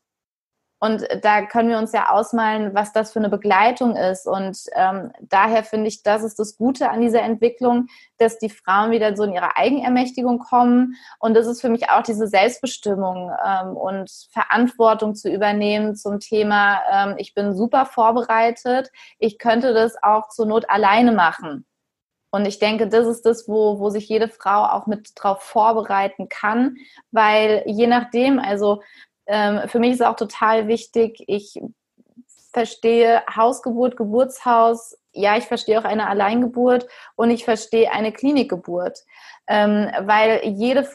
[0.85, 4.27] Und da können wir uns ja ausmalen, was das für eine Begleitung ist.
[4.27, 7.87] Und ähm, daher finde ich, das ist das Gute an dieser Entwicklung,
[8.19, 10.95] dass die Frauen wieder so in ihre Eigenermächtigung kommen.
[11.17, 16.79] Und das ist für mich auch diese Selbstbestimmung ähm, und Verantwortung zu übernehmen zum Thema,
[16.91, 21.65] ähm, ich bin super vorbereitet, ich könnte das auch zur Not alleine machen.
[22.29, 26.27] Und ich denke, das ist das, wo, wo sich jede Frau auch mit drauf vorbereiten
[26.29, 26.75] kann,
[27.09, 28.81] weil je nachdem, also
[29.27, 31.59] ähm, für mich ist auch total wichtig, ich
[32.53, 38.99] verstehe Hausgeburt, Geburtshaus, ja, ich verstehe auch eine Alleingeburt und ich verstehe eine Klinikgeburt,
[39.47, 40.87] ähm, weil jede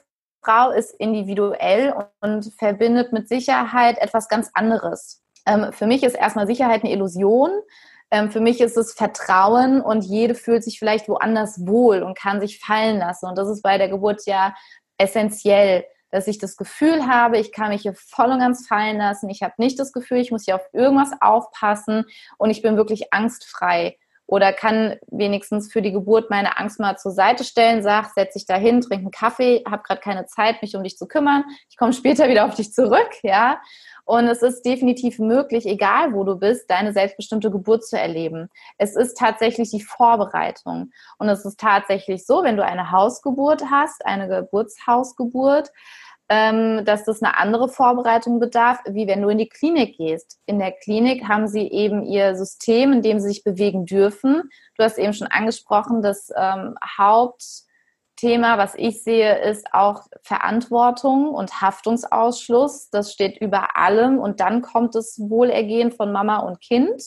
[0.43, 5.23] Frau ist individuell und verbindet mit Sicherheit etwas ganz anderes.
[5.47, 7.51] Ähm, für mich ist erstmal Sicherheit eine Illusion.
[8.11, 12.41] Ähm, für mich ist es Vertrauen und jede fühlt sich vielleicht woanders wohl und kann
[12.41, 13.27] sich fallen lassen.
[13.27, 14.55] Und das ist bei der Geburt ja
[14.99, 19.29] essentiell dass ich das Gefühl habe, ich kann mich hier voll und ganz fallen lassen.
[19.31, 22.05] Ich habe nicht das Gefühl, ich muss hier auf irgendwas aufpassen
[22.39, 23.97] und ich bin wirklich angstfrei
[24.31, 28.47] oder kann wenigstens für die Geburt meine Angst mal zur Seite stellen, sag, setz dich
[28.47, 31.43] dahin, trink einen Kaffee, habe gerade keine Zeit, mich um dich zu kümmern.
[31.69, 33.61] Ich komme später wieder auf dich zurück, ja.
[34.05, 38.51] Und es ist definitiv möglich, egal wo du bist, deine selbstbestimmte Geburt zu erleben.
[38.79, 40.93] Es ist tatsächlich die Vorbereitung.
[41.19, 45.73] Und es ist tatsächlich so, wenn du eine Hausgeburt hast, eine Geburtshausgeburt,
[46.31, 50.39] dass das eine andere Vorbereitung bedarf, wie wenn du in die Klinik gehst.
[50.47, 54.49] In der Klinik haben sie eben ihr System, in dem sie sich bewegen dürfen.
[54.77, 61.61] Du hast eben schon angesprochen, das ähm, Hauptthema, was ich sehe, ist auch Verantwortung und
[61.61, 62.91] Haftungsausschluss.
[62.91, 67.03] Das steht über allem und dann kommt das Wohlergehen von Mama und Kind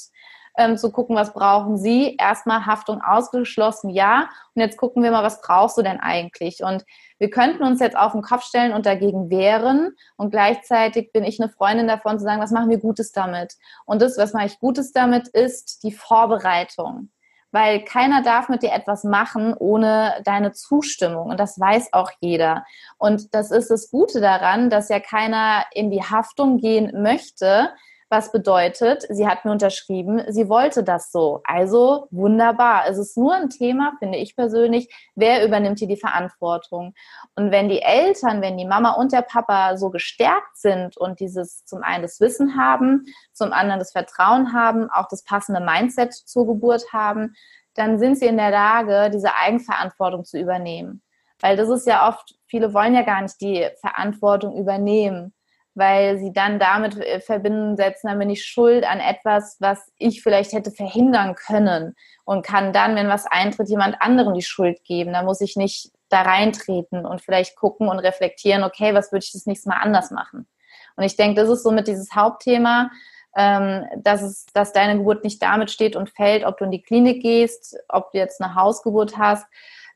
[0.58, 2.16] ähm, zu gucken, was brauchen sie.
[2.18, 4.30] Erstmal Haftung ausgeschlossen, ja.
[4.54, 6.64] Und jetzt gucken wir mal, was brauchst du denn eigentlich?
[6.64, 6.86] Und
[7.18, 9.96] wir könnten uns jetzt auf den Kopf stellen und dagegen wehren.
[10.18, 13.56] Und gleichzeitig bin ich eine Freundin davon zu sagen, was machen wir Gutes damit?
[13.86, 17.10] Und das, was mache ich Gutes damit, ist die Vorbereitung
[17.54, 22.66] weil keiner darf mit dir etwas machen ohne deine Zustimmung und das weiß auch jeder.
[22.98, 27.70] Und das ist das Gute daran, dass ja keiner in die Haftung gehen möchte,
[28.14, 31.42] was bedeutet, sie hat mir unterschrieben, sie wollte das so.
[31.46, 32.84] Also wunderbar.
[32.88, 36.94] Es ist nur ein Thema, finde ich persönlich, wer übernimmt hier die Verantwortung?
[37.36, 41.66] Und wenn die Eltern, wenn die Mama und der Papa so gestärkt sind und dieses
[41.66, 46.46] zum einen das Wissen haben, zum anderen das Vertrauen haben, auch das passende Mindset zur
[46.46, 47.34] Geburt haben,
[47.74, 51.02] dann sind sie in der Lage, diese Eigenverantwortung zu übernehmen.
[51.42, 55.33] Weil das ist ja oft, viele wollen ja gar nicht die Verantwortung übernehmen
[55.76, 60.22] weil sie dann damit äh, verbinden setzen, dann bin ich schuld an etwas, was ich
[60.22, 65.14] vielleicht hätte verhindern können und kann dann, wenn was eintritt, jemand anderem die Schuld geben.
[65.14, 69.32] Da muss ich nicht da reintreten und vielleicht gucken und reflektieren, okay, was würde ich
[69.34, 70.48] das nächste Mal anders machen?
[70.96, 72.92] Und ich denke, das ist somit dieses Hauptthema,
[73.36, 76.84] ähm, dass, es, dass deine Geburt nicht damit steht und fällt, ob du in die
[76.84, 79.48] Klinik gehst, ob du jetzt eine Hausgeburt hast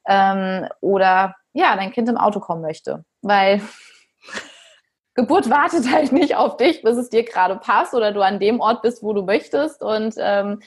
[0.08, 3.06] ähm, oder ja, dein Kind im Auto kommen möchte.
[3.22, 3.62] Weil
[5.18, 8.62] Geburt wartet halt nicht auf dich, bis es dir gerade passt oder du an dem
[8.62, 9.82] Ort bist, wo du möchtest.
[9.82, 10.62] Und ähm,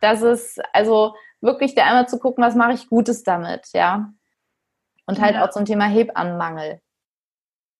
[0.00, 4.12] das ist also wirklich da einmal zu gucken, was mache ich Gutes damit, ja.
[5.06, 5.44] Und halt ja.
[5.44, 6.80] auch zum Thema Hebammenmangel.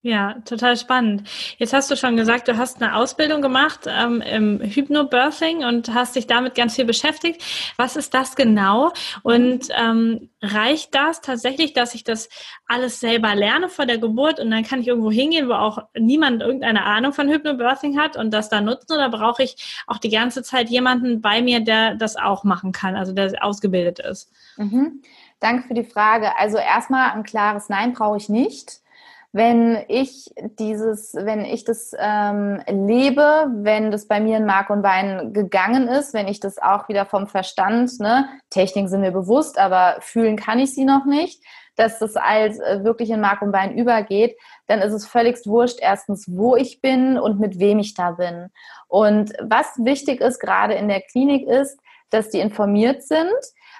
[0.06, 1.28] Ja, total spannend.
[1.58, 6.14] Jetzt hast du schon gesagt, du hast eine Ausbildung gemacht ähm, im Hypnobirthing und hast
[6.14, 7.42] dich damit ganz viel beschäftigt.
[7.76, 8.92] Was ist das genau?
[9.24, 12.28] Und ähm, reicht das tatsächlich, dass ich das
[12.68, 16.40] alles selber lerne vor der Geburt und dann kann ich irgendwo hingehen, wo auch niemand
[16.40, 18.92] irgendeine Ahnung von Hypnobirthing hat und das da nutzen?
[18.92, 22.94] Oder brauche ich auch die ganze Zeit jemanden bei mir, der das auch machen kann,
[22.94, 24.30] also der ausgebildet ist?
[24.56, 25.02] Mhm.
[25.40, 26.36] Danke für die Frage.
[26.38, 28.85] Also erstmal ein klares Nein brauche ich nicht
[29.32, 34.82] wenn ich dieses, wenn ich das ähm, lebe, wenn das bei mir in Mark und
[34.82, 39.58] Bein gegangen ist, wenn ich das auch wieder vom Verstand, ne, Techniken sind mir bewusst,
[39.58, 41.42] aber fühlen kann ich sie noch nicht,
[41.76, 44.36] dass das als äh, wirklich in Mark und Bein übergeht,
[44.66, 48.50] dann ist es völligst wurscht, erstens, wo ich bin und mit wem ich da bin.
[48.88, 51.78] Und was wichtig ist, gerade in der Klinik, ist,
[52.10, 53.34] dass die informiert sind,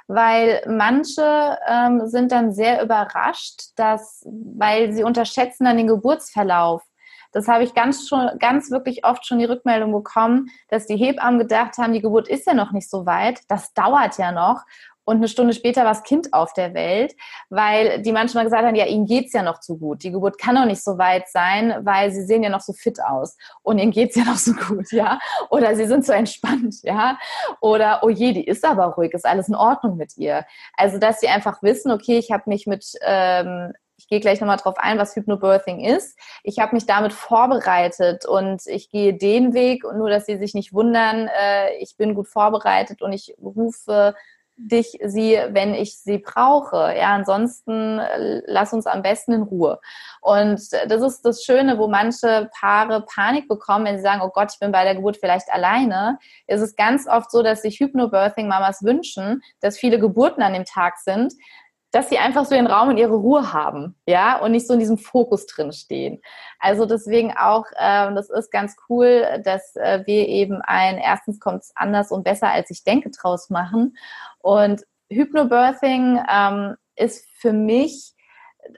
[0.09, 6.83] weil manche ähm, sind dann sehr überrascht, dass, weil sie unterschätzen dann den Geburtsverlauf.
[7.33, 11.39] Das habe ich ganz schon, ganz wirklich oft schon die Rückmeldung bekommen, dass die Hebammen
[11.39, 14.63] gedacht haben, die Geburt ist ja noch nicht so weit, das dauert ja noch
[15.07, 17.15] und eine Stunde später war das Kind auf der Welt,
[17.49, 20.03] weil die manchmal gesagt haben, ja, ihnen geht's ja noch zu gut.
[20.03, 22.99] Die Geburt kann noch nicht so weit sein, weil sie sehen ja noch so fit
[23.01, 25.21] aus und ihnen geht's ja noch so gut, ja.
[25.49, 27.19] Oder sie sind so entspannt, ja.
[27.61, 30.45] Oder, oh je, die ist aber ruhig, ist alles in Ordnung mit ihr.
[30.77, 34.59] Also, dass sie einfach wissen, okay, ich habe mich mit ähm, ich gehe gleich nochmal
[34.59, 36.19] drauf ein, was Hypnobirthing ist.
[36.43, 40.75] Ich habe mich damit vorbereitet und ich gehe den Weg, nur dass Sie sich nicht
[40.75, 44.15] wundern, äh, ich bin gut vorbereitet und ich rufe
[44.57, 46.95] dich sie, wenn ich sie brauche.
[46.97, 49.81] Ja, ansonsten äh, lass uns am besten in Ruhe.
[50.21, 54.53] Und das ist das Schöne, wo manche Paare Panik bekommen, wenn sie sagen, oh Gott,
[54.53, 56.19] ich bin bei der Geburt vielleicht alleine.
[56.47, 60.99] Es ist ganz oft so, dass sich Hypnobirthing-Mamas wünschen, dass viele Geburten an dem Tag
[60.99, 61.35] sind,
[61.97, 64.81] dass sie einfach so ihren Raum und ihre Ruhe haben, ja, und nicht so in
[64.81, 66.21] diesem Fokus drin stehen.
[66.59, 71.63] Also deswegen auch, äh, das ist ganz cool, dass äh, wir eben ein erstens kommt
[71.63, 73.97] es anders und besser als ich denke draus machen.
[74.41, 78.13] Und Hypnobirthing ähm, ist für mich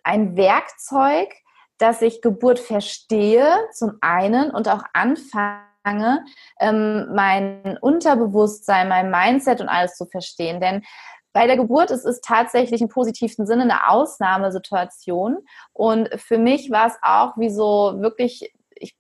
[0.05, 1.29] ein Werkzeug,
[1.77, 6.25] dass ich Geburt verstehe, zum einen und auch anfange,
[6.61, 10.61] ähm, mein Unterbewusstsein, mein Mindset und alles zu verstehen.
[10.61, 10.85] Denn
[11.33, 15.39] bei der Geburt ist es tatsächlich im positiven Sinne eine Ausnahmesituation.
[15.73, 18.97] Und für mich war es auch wie so wirklich, ich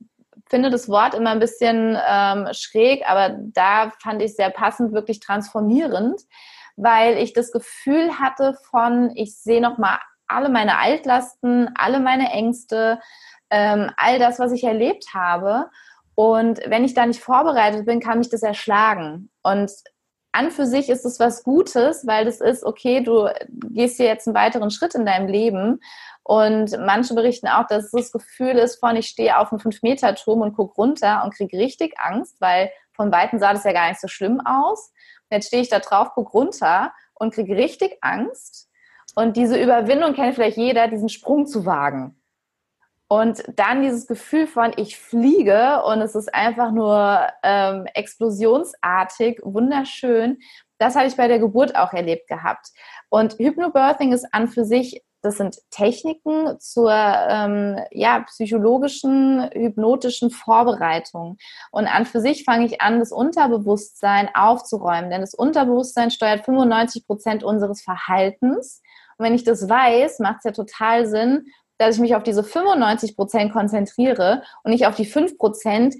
[0.48, 5.20] finde das Wort immer ein bisschen ähm, schräg, aber da fand ich sehr passend, wirklich
[5.20, 6.22] transformierend,
[6.76, 13.00] weil ich das Gefühl hatte von, ich sehe nochmal alle meine Altlasten, alle meine Ängste,
[13.50, 15.70] ähm, all das, was ich erlebt habe.
[16.14, 19.30] Und wenn ich da nicht vorbereitet bin, kann mich das erschlagen.
[19.42, 19.70] Und
[20.32, 23.28] an für sich ist es was Gutes, weil das ist, okay, du
[23.70, 25.80] gehst hier jetzt einen weiteren Schritt in deinem Leben.
[26.22, 30.42] Und manche berichten auch, dass es das Gefühl ist von, ich stehe auf einem 5-Meter-Turm
[30.42, 34.00] und gucke runter und kriege richtig Angst, weil von Weitem sah das ja gar nicht
[34.00, 34.92] so schlimm aus.
[35.30, 38.68] Und jetzt stehe ich da drauf, gucke runter und kriege richtig Angst.
[39.14, 42.17] Und diese Überwindung kennt vielleicht jeder, diesen Sprung zu wagen.
[43.08, 50.38] Und dann dieses Gefühl von, ich fliege und es ist einfach nur ähm, explosionsartig, wunderschön.
[50.78, 52.68] Das habe ich bei der Geburt auch erlebt gehabt.
[53.08, 61.38] Und Hypnobirthing ist an für sich, das sind Techniken zur ähm, ja, psychologischen, hypnotischen Vorbereitung.
[61.72, 65.10] Und an für sich fange ich an, das Unterbewusstsein aufzuräumen.
[65.10, 68.82] Denn das Unterbewusstsein steuert 95 Prozent unseres Verhaltens.
[69.16, 71.46] Und wenn ich das weiß, macht es ja total Sinn,
[71.78, 75.94] dass ich mich auf diese 95 Prozent konzentriere und nicht auf die 5 Prozent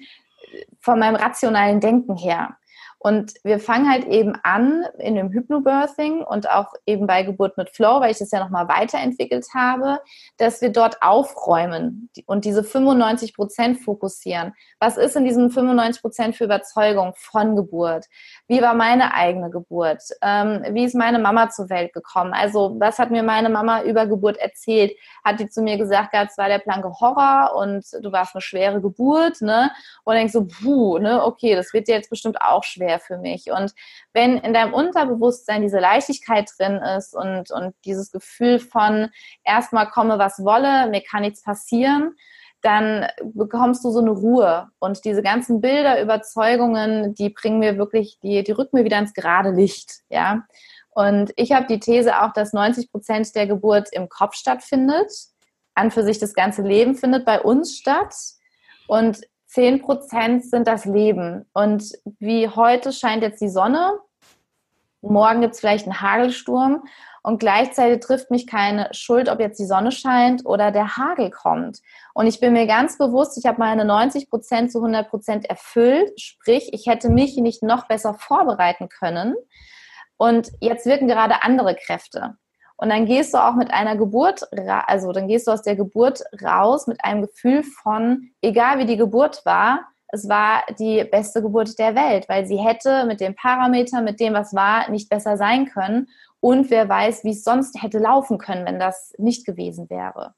[0.81, 2.58] von meinem rationalen Denken her.
[3.01, 7.71] Und wir fangen halt eben an in dem Hypnobirthing und auch eben bei Geburt mit
[7.71, 10.01] Flow, weil ich das ja nochmal weiterentwickelt habe,
[10.37, 14.53] dass wir dort aufräumen und diese 95 Prozent fokussieren.
[14.81, 18.07] Was ist in diesen 95 Prozent für Überzeugung von Geburt?
[18.49, 20.03] Wie war meine eigene Geburt?
[20.21, 22.33] Ähm, wie ist meine Mama zur Welt gekommen?
[22.33, 24.93] Also was hat mir meine Mama über Geburt erzählt?
[25.25, 28.81] Hat die zu mir gesagt, es war der blanke Horror und du warst eine schwere
[28.81, 29.71] Geburt, ne?
[30.03, 33.19] Und denkst so, puh, ne, okay, das wird dir jetzt bestimmt auch schwer schwer für
[33.19, 33.51] mich.
[33.51, 33.73] Und
[34.13, 39.11] wenn in deinem Unterbewusstsein diese Leichtigkeit drin ist und, und dieses Gefühl von
[39.45, 42.15] erstmal komme, was wolle, mir kann nichts passieren,
[42.63, 44.69] dann bekommst du so eine Ruhe.
[44.81, 49.15] Und diese ganzen Bilder, Überzeugungen, die bringen mir wirklich, die, die rücken mir wieder ins
[49.15, 50.45] gerade Licht, ja.
[50.91, 55.13] Und ich habe die These auch, dass 90 Prozent der Geburt im Kopf stattfindet.
[55.75, 58.13] An für sich das ganze Leben findet bei uns statt.
[58.89, 61.47] Und 10 Prozent sind das Leben.
[61.53, 63.99] Und wie heute scheint jetzt die Sonne,
[65.01, 66.85] morgen gibt es vielleicht einen Hagelsturm
[67.23, 71.81] und gleichzeitig trifft mich keine Schuld, ob jetzt die Sonne scheint oder der Hagel kommt.
[72.15, 76.19] Und ich bin mir ganz bewusst, ich habe meine 90 Prozent zu 100 Prozent erfüllt,
[76.21, 79.35] sprich, ich hätte mich nicht noch besser vorbereiten können.
[80.17, 82.37] Und jetzt wirken gerade andere Kräfte.
[82.81, 84.47] Und dann gehst du auch mit einer Geburt,
[84.87, 88.97] also dann gehst du aus der Geburt raus mit einem Gefühl von, egal wie die
[88.97, 89.81] Geburt war,
[90.11, 94.33] es war die beste Geburt der Welt, weil sie hätte mit dem Parameter, mit dem,
[94.33, 96.07] was war, nicht besser sein können.
[96.41, 100.35] Und wer weiß, wie es sonst hätte laufen können, wenn das nicht gewesen wäre.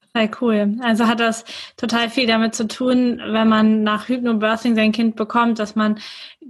[0.00, 0.76] Total cool.
[0.82, 1.44] Also hat das
[1.76, 6.00] total viel damit zu tun, wenn man nach Hypnobirthing sein Kind bekommt, dass man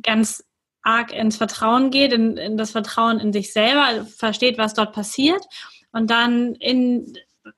[0.03, 0.45] ganz
[0.83, 5.45] arg ins Vertrauen geht, in, in das Vertrauen in sich selber, versteht, was dort passiert
[5.93, 7.13] und dann in,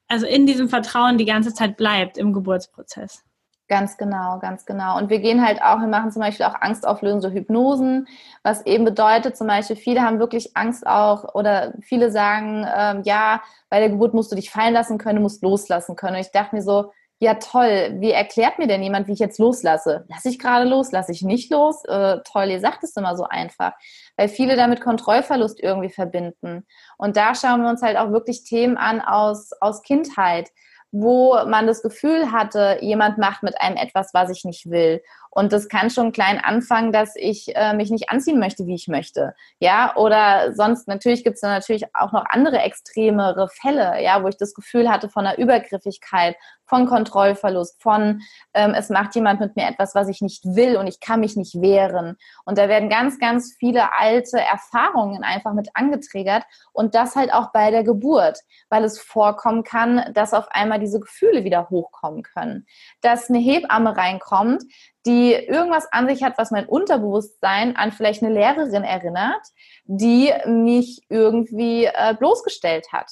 [0.09, 3.25] also in diesem Vertrauen die ganze Zeit bleibt im Geburtsprozess.
[3.69, 4.99] Ganz genau, ganz genau.
[4.99, 8.07] Und wir gehen halt auch, wir machen zum Beispiel auch angstauflösende Hypnosen,
[8.43, 13.41] was eben bedeutet, zum Beispiel, viele haben wirklich Angst auch oder viele sagen, ähm, ja,
[13.71, 16.17] bei der Geburt musst du dich fallen lassen können, du musst loslassen können.
[16.17, 16.93] Und ich dachte mir so,
[17.23, 20.05] ja toll, wie erklärt mir denn jemand, wie ich jetzt loslasse?
[20.09, 21.85] Lasse ich gerade los, lasse ich nicht los?
[21.85, 23.75] Äh, toll, ihr sagt es immer so einfach,
[24.17, 26.67] weil viele damit Kontrollverlust irgendwie verbinden.
[26.99, 30.51] Und da schauen wir uns halt auch wirklich Themen an aus, aus Kindheit
[30.93, 35.03] wo man das Gefühl hatte, jemand macht mit einem etwas, was ich nicht will.
[35.31, 38.89] Und das kann schon klein anfangen, dass ich äh, mich nicht anziehen möchte, wie ich
[38.89, 39.35] möchte.
[39.59, 44.37] Ja, oder sonst natürlich gibt es natürlich auch noch andere extremere Fälle, ja, wo ich
[44.37, 46.37] das Gefühl hatte von einer Übergriffigkeit,
[46.73, 48.23] von Kontrollverlust, von
[48.55, 51.37] ähm, es macht jemand mit mir etwas, was ich nicht will und ich kann mich
[51.37, 52.17] nicht wehren.
[52.47, 57.53] Und da werden ganz, ganz viele alte Erfahrungen einfach mit angetriggert und das halt auch
[57.53, 58.39] bei der Geburt,
[58.71, 62.65] weil es vorkommen kann, dass auf einmal diese Gefühle wieder hochkommen können.
[63.03, 64.63] Dass eine Hebamme reinkommt,
[65.05, 69.43] die irgendwas an sich hat, was mein Unterbewusstsein an vielleicht eine Lehrerin erinnert,
[69.85, 73.11] die mich irgendwie äh, bloßgestellt hat.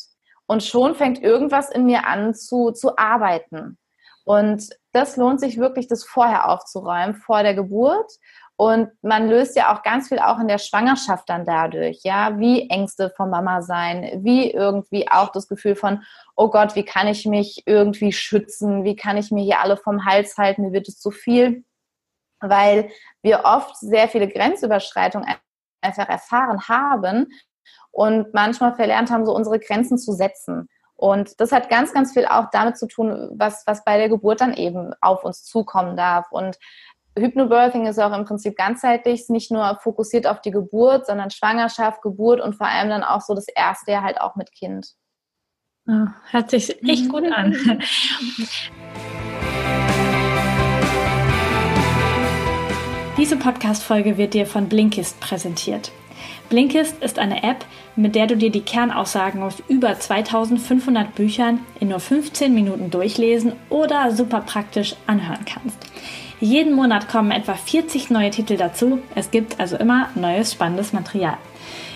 [0.51, 3.79] Und schon fängt irgendwas in mir an zu, zu arbeiten.
[4.25, 8.11] Und das lohnt sich wirklich, das vorher aufzuräumen, vor der Geburt.
[8.57, 12.69] Und man löst ja auch ganz viel auch in der Schwangerschaft dann dadurch, ja, wie
[12.69, 16.03] Ängste von Mama sein, wie irgendwie auch das Gefühl von,
[16.35, 20.05] oh Gott, wie kann ich mich irgendwie schützen, wie kann ich mir hier alle vom
[20.05, 21.63] Hals halten, mir wird es zu viel
[22.43, 22.91] weil
[23.23, 25.29] wir oft sehr viele Grenzüberschreitungen
[25.83, 27.29] einfach erfahren haben
[27.91, 30.69] und manchmal verlernt haben, so unsere Grenzen zu setzen.
[30.97, 34.43] Und das hat ganz, ganz viel auch damit zu tun, was, was bei der Geburt
[34.43, 36.31] dann eben auf uns zukommen darf.
[36.31, 36.59] Und
[37.19, 42.41] Hypnobirthing ist auch im Prinzip ganzheitlich, nicht nur fokussiert auf die Geburt, sondern Schwangerschaft, Geburt
[42.41, 44.95] und vor allem dann auch so das erste Jahr halt auch mit Kind.
[45.89, 47.57] Oh, hört sich echt gut an.
[53.17, 55.93] Diese Podcast-Folge wird dir von Blinkist präsentiert.
[56.51, 61.89] Blinkist ist eine App, mit der du dir die Kernaussagen aus über 2500 Büchern in
[61.89, 65.79] nur 15 Minuten durchlesen oder super praktisch anhören kannst.
[66.41, 68.99] Jeden Monat kommen etwa 40 neue Titel dazu.
[69.15, 71.37] Es gibt also immer neues spannendes Material.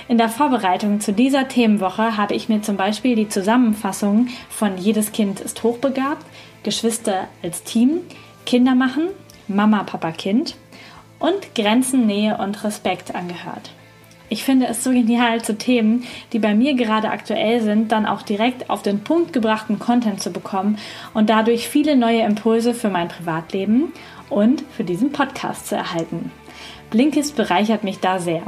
[0.07, 5.11] In der Vorbereitung zu dieser Themenwoche habe ich mir zum Beispiel die Zusammenfassung von Jedes
[5.11, 6.25] Kind ist hochbegabt,
[6.63, 8.03] Geschwister als Team,
[8.47, 9.09] Kinder machen,
[9.49, 10.55] Mama, Papa, Kind
[11.19, 13.73] und Grenzen, Nähe und Respekt angehört.
[14.29, 18.23] Ich finde es so genial, zu Themen, die bei mir gerade aktuell sind, dann auch
[18.23, 20.79] direkt auf den Punkt gebrachten Content zu bekommen
[21.13, 23.93] und dadurch viele neue Impulse für mein Privatleben
[24.31, 26.33] und für diesen Podcast zu erhalten.
[26.91, 28.43] Blinkist bereichert mich da sehr.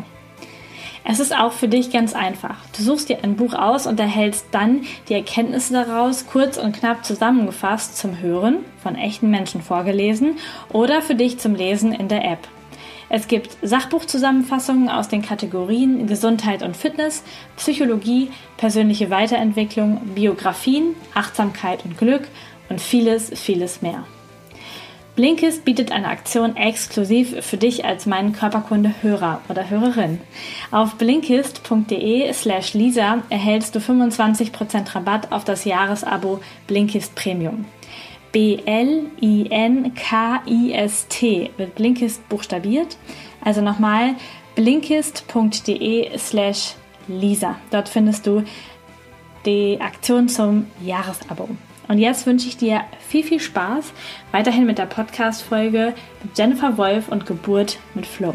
[1.09, 2.57] Es ist auch für dich ganz einfach.
[2.77, 7.05] Du suchst dir ein Buch aus und erhältst dann die Erkenntnisse daraus kurz und knapp
[7.05, 10.37] zusammengefasst zum Hören von echten Menschen vorgelesen
[10.73, 12.49] oder für dich zum Lesen in der App.
[13.09, 17.23] Es gibt Sachbuchzusammenfassungen aus den Kategorien Gesundheit und Fitness,
[17.57, 22.29] Psychologie, persönliche Weiterentwicklung, Biografien, Achtsamkeit und Glück
[22.69, 24.05] und vieles, vieles mehr.
[25.15, 30.21] Blinkist bietet eine Aktion exklusiv für dich als meinen Körperkunde-Hörer oder Hörerin.
[30.71, 37.65] Auf blinkist.de slash lisa erhältst du 25% Rabatt auf das Jahresabo Blinkist Premium.
[38.37, 39.01] B-L-I-N-K-I-S-T
[41.57, 42.99] wird Blinkist buchstabiert.
[43.43, 44.17] Also nochmal
[44.57, 46.75] blinkist.de slash
[47.09, 47.57] Lisa.
[47.71, 48.45] Dort findest du
[49.47, 51.49] die Aktion zum Jahresabo.
[51.89, 53.95] Und jetzt wünsche ich dir viel, viel Spaß
[54.33, 58.35] weiterhin mit der Podcast-Folge mit Jennifer Wolf und Geburt mit Flow.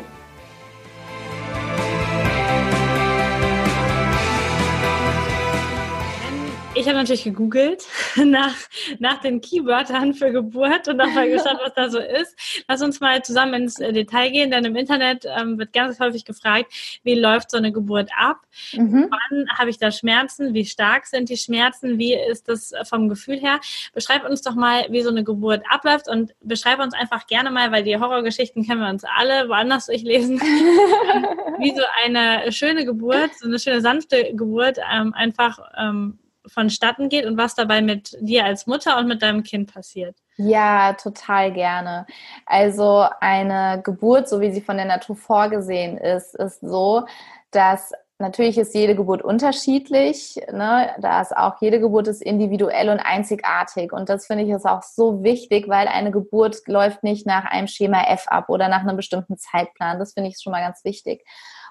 [6.82, 8.56] Ich habe natürlich gegoogelt nach,
[9.00, 12.64] nach den Keywörtern für Geburt und auch mal geschaut, was da so ist.
[12.68, 16.26] Lass uns mal zusammen ins äh, Detail gehen, denn im Internet ähm, wird ganz häufig
[16.26, 16.74] gefragt,
[17.04, 18.38] wie läuft so eine Geburt ab?
[18.74, 19.10] Mhm.
[19.10, 20.54] Wann habe ich da Schmerzen?
[20.54, 22.00] Wie stark sind die Schmerzen?
[22.00, 23.60] Wie ist das vom Gefühl her?
[23.94, 27.72] Beschreib uns doch mal, wie so eine Geburt abläuft und beschreib uns einfach gerne mal,
[27.72, 33.48] weil die Horrorgeschichten kennen wir uns alle woanders durchlesen, wie so eine schöne Geburt, so
[33.48, 36.18] eine schöne sanfte Geburt ähm, einfach ähm,
[36.48, 40.16] vonstatten geht und was dabei mit dir als Mutter und mit deinem Kind passiert.
[40.38, 42.06] Ja, total gerne.
[42.46, 47.06] Also eine Geburt, so wie sie von der Natur vorgesehen ist, ist so,
[47.52, 50.40] dass natürlich ist jede Geburt unterschiedlich.
[50.52, 50.96] Ne?
[51.00, 53.92] Da ist auch jede Geburt ist individuell und einzigartig.
[53.92, 57.68] Und das finde ich ist auch so wichtig, weil eine Geburt läuft nicht nach einem
[57.68, 60.00] Schema F ab oder nach einem bestimmten Zeitplan.
[60.00, 61.26] Das finde ich schon mal ganz wichtig.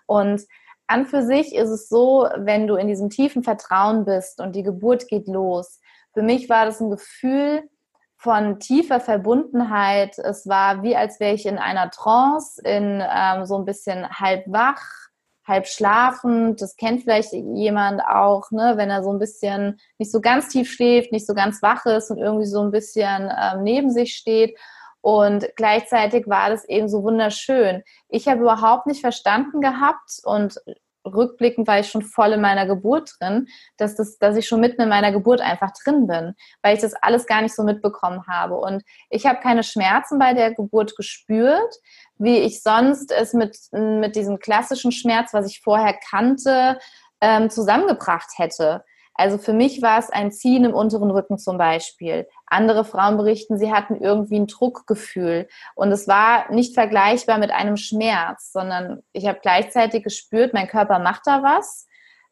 [0.06, 0.42] Und
[0.90, 4.62] an für sich ist es so, wenn du in diesem tiefen Vertrauen bist und die
[4.62, 5.80] Geburt geht los.
[6.12, 7.62] Für mich war das ein Gefühl
[8.16, 10.18] von tiefer Verbundenheit.
[10.18, 14.44] Es war wie, als wäre ich in einer Trance, in ähm, so ein bisschen halb
[14.46, 14.82] wach,
[15.46, 16.60] halb schlafend.
[16.60, 20.70] Das kennt vielleicht jemand auch, ne, wenn er so ein bisschen nicht so ganz tief
[20.70, 24.58] schläft, nicht so ganz wach ist und irgendwie so ein bisschen ähm, neben sich steht.
[25.02, 27.82] Und gleichzeitig war das eben so wunderschön.
[28.08, 30.60] Ich habe überhaupt nicht verstanden gehabt und
[31.04, 33.46] rückblickend war ich schon voll in meiner Geburt drin,
[33.76, 36.94] dass, das, dass ich schon mitten in meiner Geburt einfach drin bin, weil ich das
[36.94, 38.56] alles gar nicht so mitbekommen habe.
[38.56, 41.74] Und ich habe keine Schmerzen bei der Geburt gespürt,
[42.18, 46.78] wie ich sonst es mit, mit diesem klassischen Schmerz, was ich vorher kannte,
[47.22, 48.84] ähm, zusammengebracht hätte.
[49.14, 52.26] Also für mich war es ein Ziehen im unteren Rücken zum Beispiel.
[52.46, 55.48] Andere Frauen berichten, sie hatten irgendwie ein Druckgefühl.
[55.74, 60.98] Und es war nicht vergleichbar mit einem Schmerz, sondern ich habe gleichzeitig gespürt, mein Körper
[60.98, 61.86] macht da was.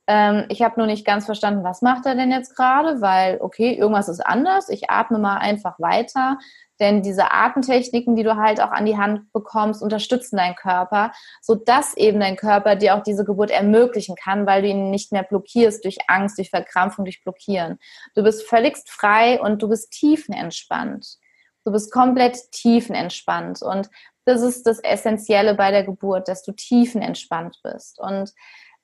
[0.07, 3.74] Ähm, ich habe nur nicht ganz verstanden, was macht er denn jetzt gerade, weil, okay,
[3.74, 4.70] irgendwas ist anders.
[4.70, 6.39] Ich atme mal einfach weiter.
[6.81, 11.97] Denn diese Atemtechniken, die du halt auch an die Hand bekommst, unterstützen deinen Körper, sodass
[11.97, 15.85] eben dein Körper dir auch diese Geburt ermöglichen kann, weil du ihn nicht mehr blockierst
[15.85, 17.79] durch Angst, durch Verkrampfung, durch Blockieren.
[18.14, 21.18] Du bist völligst frei und du bist tiefenentspannt.
[21.64, 23.62] Du bist komplett tiefenentspannt.
[23.62, 23.91] Und
[24.24, 27.99] das ist das Essentielle bei der Geburt, dass du tiefenentspannt bist.
[27.99, 28.33] Und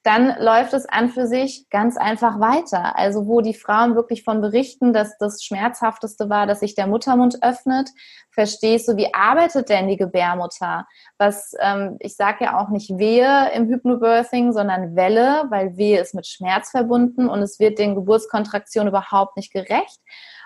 [0.04, 2.96] dann läuft es an für sich ganz einfach weiter.
[2.96, 7.42] Also wo die Frauen wirklich von berichten, dass das Schmerzhafteste war, dass sich der Muttermund
[7.42, 7.88] öffnet,
[8.30, 10.86] verstehst du, wie arbeitet denn die Gebärmutter?
[11.16, 16.14] Was, ähm, ich sage ja auch nicht Wehe im Hypnobirthing, sondern Welle, weil Wehe ist
[16.14, 20.00] mit Schmerz verbunden und es wird den Geburtskontraktionen überhaupt nicht gerecht.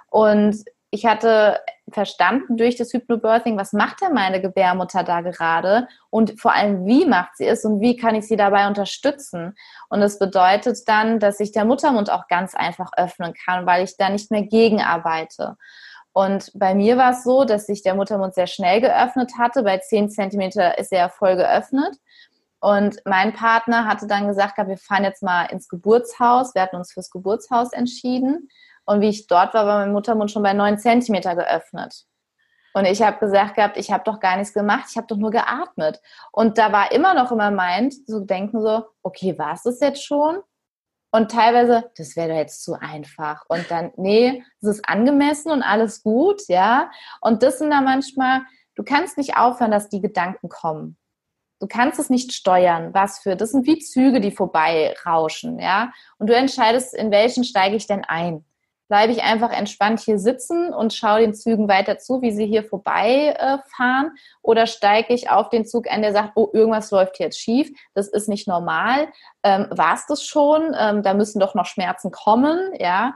[0.09, 1.61] Und ich hatte
[1.91, 7.05] verstanden durch das Hypnobirthing, was macht denn meine Gebärmutter da gerade und vor allem, wie
[7.05, 9.55] macht sie es und wie kann ich sie dabei unterstützen.
[9.91, 13.97] Und das bedeutet dann, dass sich der Muttermund auch ganz einfach öffnen kann, weil ich
[13.97, 15.57] da nicht mehr gegenarbeite.
[16.13, 19.63] Und bei mir war es so, dass sich der Muttermund sehr schnell geöffnet hatte.
[19.63, 21.97] Bei 10 Zentimeter ist er voll geöffnet.
[22.61, 26.55] Und mein Partner hatte dann gesagt, wir fahren jetzt mal ins Geburtshaus.
[26.55, 28.49] Wir hatten uns fürs Geburtshaus entschieden.
[28.89, 32.07] Und wie ich dort war, war mein Muttermund schon bei neun Zentimeter geöffnet.
[32.73, 35.31] Und ich habe gesagt gehabt, ich habe doch gar nichts gemacht, ich habe doch nur
[35.31, 36.01] geatmet.
[36.33, 39.81] Und da war immer noch in meinem Mind so denken so, okay, war es das
[39.81, 40.39] jetzt schon?
[41.11, 43.45] Und teilweise, das wäre doch jetzt zu einfach.
[43.49, 46.91] Und dann, nee, es ist angemessen und alles gut, ja.
[47.21, 48.41] Und das sind da manchmal,
[48.75, 50.97] du kannst nicht aufhören, dass die Gedanken kommen.
[51.61, 55.93] Du kannst es nicht steuern, was für, das sind wie Züge, die vorbei rauschen, ja.
[56.17, 58.47] Und du entscheidest, in welchen steige ich denn ein
[58.89, 62.65] bleibe ich einfach entspannt hier sitzen und schaue den Zügen weiter zu, wie sie hier
[62.65, 64.07] vorbeifahren?
[64.07, 67.71] Äh, oder steige ich auf den Zug ein, der sagt, oh, irgendwas läuft jetzt schief,
[67.95, 69.09] das ist nicht normal.
[69.43, 70.75] Ähm, War es das schon?
[70.79, 73.15] Ähm, da müssen doch noch Schmerzen kommen, ja.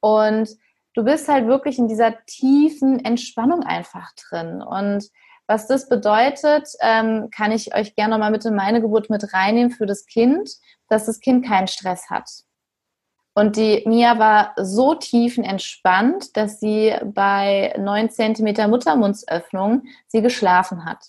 [0.00, 0.50] Und
[0.94, 4.60] du bist halt wirklich in dieser tiefen Entspannung einfach drin.
[4.60, 5.08] Und
[5.46, 9.70] was das bedeutet, ähm, kann ich euch gerne nochmal mit in meine Geburt mit reinnehmen
[9.70, 10.50] für das Kind,
[10.88, 12.28] dass das Kind keinen Stress hat.
[13.34, 21.06] Und die Mia war so tiefenentspannt, dass sie bei 9 cm Muttermundsöffnung sie geschlafen hat.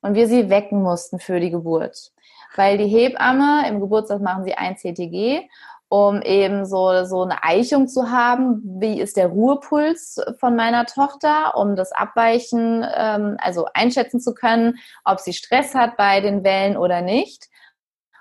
[0.00, 2.12] Und wir sie wecken mussten für die Geburt.
[2.56, 5.48] Weil die Hebamme, im Geburtstag machen sie ein CTG,
[5.88, 11.56] um eben so, so eine Eichung zu haben, wie ist der Ruhepuls von meiner Tochter,
[11.56, 16.76] um das Abweichen, ähm, also einschätzen zu können, ob sie Stress hat bei den Wellen
[16.76, 17.48] oder nicht.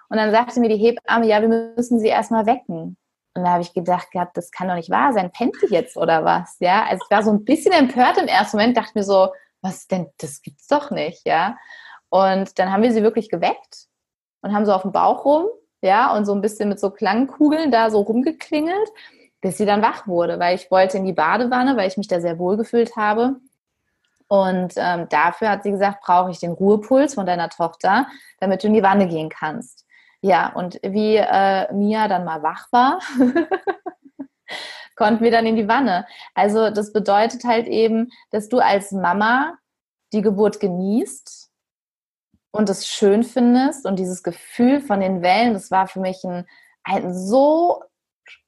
[0.09, 2.97] Und dann sagte mir die Hebamme, ja, wir müssen sie erstmal wecken.
[3.37, 5.95] Und da habe ich gedacht gehabt, das kann doch nicht wahr sein, pennt die jetzt
[5.95, 6.57] oder was?
[6.59, 9.29] Ja, also ich war so ein bisschen empört im ersten Moment, dachte mir so,
[9.61, 11.55] was denn, das gibt's doch nicht, ja.
[12.09, 13.85] Und dann haben wir sie wirklich geweckt
[14.41, 15.45] und haben so auf dem Bauch rum,
[15.81, 18.89] ja, und so ein bisschen mit so Klangkugeln da so rumgeklingelt,
[19.39, 22.19] bis sie dann wach wurde, weil ich wollte in die Badewanne, weil ich mich da
[22.19, 23.35] sehr wohl gefühlt habe.
[24.27, 28.07] Und ähm, dafür hat sie gesagt, brauche ich den Ruhepuls von deiner Tochter,
[28.39, 29.85] damit du in die Wanne gehen kannst.
[30.21, 32.99] Ja, und wie äh, Mia dann mal wach war,
[34.95, 36.07] konnten wir dann in die Wanne.
[36.33, 39.57] Also das bedeutet halt eben, dass du als Mama
[40.13, 41.51] die Geburt genießt
[42.51, 46.47] und es schön findest und dieses Gefühl von den Wellen, das war für mich ein,
[46.83, 47.83] ein so,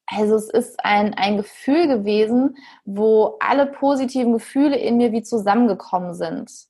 [0.08, 6.16] also es ist ein, ein Gefühl gewesen, wo alle positiven Gefühle in mir wie zusammengekommen
[6.16, 6.69] sind.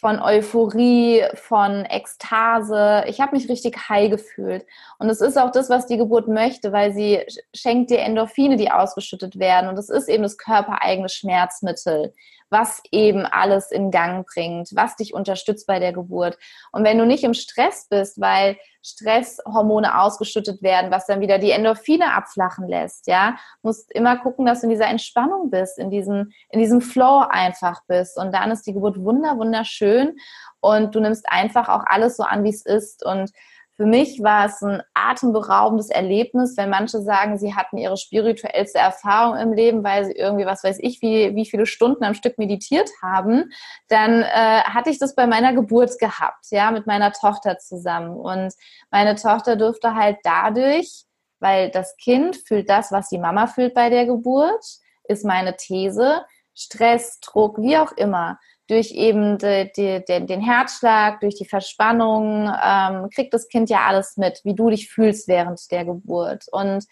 [0.00, 3.04] Von Euphorie, von Ekstase.
[3.08, 4.64] Ich habe mich richtig high gefühlt.
[4.98, 7.20] Und es ist auch das, was die Geburt möchte, weil sie
[7.52, 9.68] schenkt dir Endorphine, die ausgeschüttet werden.
[9.68, 12.14] Und es ist eben das körpereigene Schmerzmittel
[12.50, 16.38] was eben alles in Gang bringt, was dich unterstützt bei der Geburt.
[16.72, 21.50] Und wenn du nicht im Stress bist, weil Stresshormone ausgeschüttet werden, was dann wieder die
[21.50, 26.30] Endorphine abflachen lässt, ja, musst immer gucken, dass du in dieser Entspannung bist, in diesem,
[26.50, 28.16] in diesem Flow einfach bist.
[28.16, 30.16] Und dann ist die Geburt wunder, wunderschön
[30.60, 33.04] und du nimmst einfach auch alles so an, wie es ist.
[33.04, 33.30] Und
[33.78, 39.36] für mich war es ein atemberaubendes Erlebnis, wenn manche sagen, sie hatten ihre spirituellste Erfahrung
[39.36, 42.90] im Leben, weil sie irgendwie, was weiß ich, wie, wie viele Stunden am Stück meditiert
[43.00, 43.52] haben,
[43.86, 48.16] dann äh, hatte ich das bei meiner Geburt gehabt, ja, mit meiner Tochter zusammen.
[48.16, 48.52] Und
[48.90, 51.04] meine Tochter durfte halt dadurch,
[51.38, 54.64] weil das Kind fühlt das, was die Mama fühlt bei der Geburt,
[55.04, 61.20] ist meine These, Stress, Druck, wie auch immer, durch eben die, die, den, den Herzschlag,
[61.20, 65.70] durch die Verspannung, ähm, kriegt das Kind ja alles mit, wie du dich fühlst während
[65.70, 66.44] der Geburt.
[66.52, 66.84] Und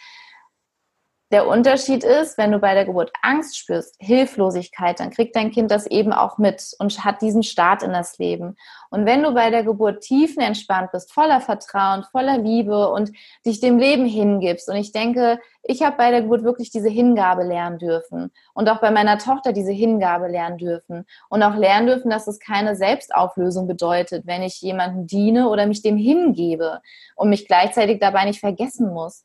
[1.32, 5.72] der Unterschied ist, wenn du bei der Geburt Angst spürst, Hilflosigkeit, dann kriegt dein Kind
[5.72, 8.56] das eben auch mit und hat diesen Start in das Leben.
[8.90, 13.10] Und wenn du bei der Geburt tiefenentspannt bist, voller Vertrauen, voller Liebe und
[13.44, 17.42] dich dem Leben hingibst, und ich denke, ich habe bei der Geburt wirklich diese Hingabe
[17.42, 22.08] lernen dürfen und auch bei meiner Tochter diese Hingabe lernen dürfen und auch lernen dürfen,
[22.08, 26.80] dass es keine Selbstauflösung bedeutet, wenn ich jemandem diene oder mich dem hingebe
[27.16, 29.24] und mich gleichzeitig dabei nicht vergessen muss.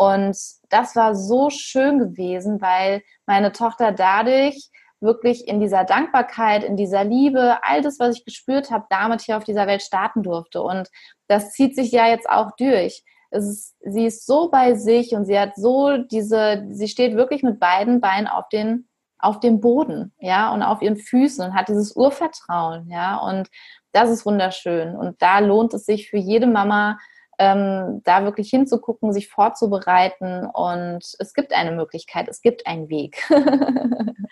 [0.00, 0.34] Und
[0.70, 4.70] das war so schön gewesen, weil meine Tochter dadurch
[5.00, 9.36] wirklich in dieser Dankbarkeit, in dieser Liebe, all das, was ich gespürt habe, damit hier
[9.36, 10.62] auf dieser Welt starten durfte.
[10.62, 10.88] Und
[11.28, 13.04] das zieht sich ja jetzt auch durch.
[13.30, 17.60] Ist, sie ist so bei sich und sie hat so diese, sie steht wirklich mit
[17.60, 18.88] beiden Beinen auf den,
[19.18, 23.50] auf dem Boden, ja, und auf ihren Füßen und hat dieses Urvertrauen, ja, und
[23.92, 24.96] das ist wunderschön.
[24.96, 26.96] Und da lohnt es sich für jede Mama,
[27.40, 33.26] ähm, da wirklich hinzugucken, sich vorzubereiten und es gibt eine Möglichkeit, es gibt einen Weg.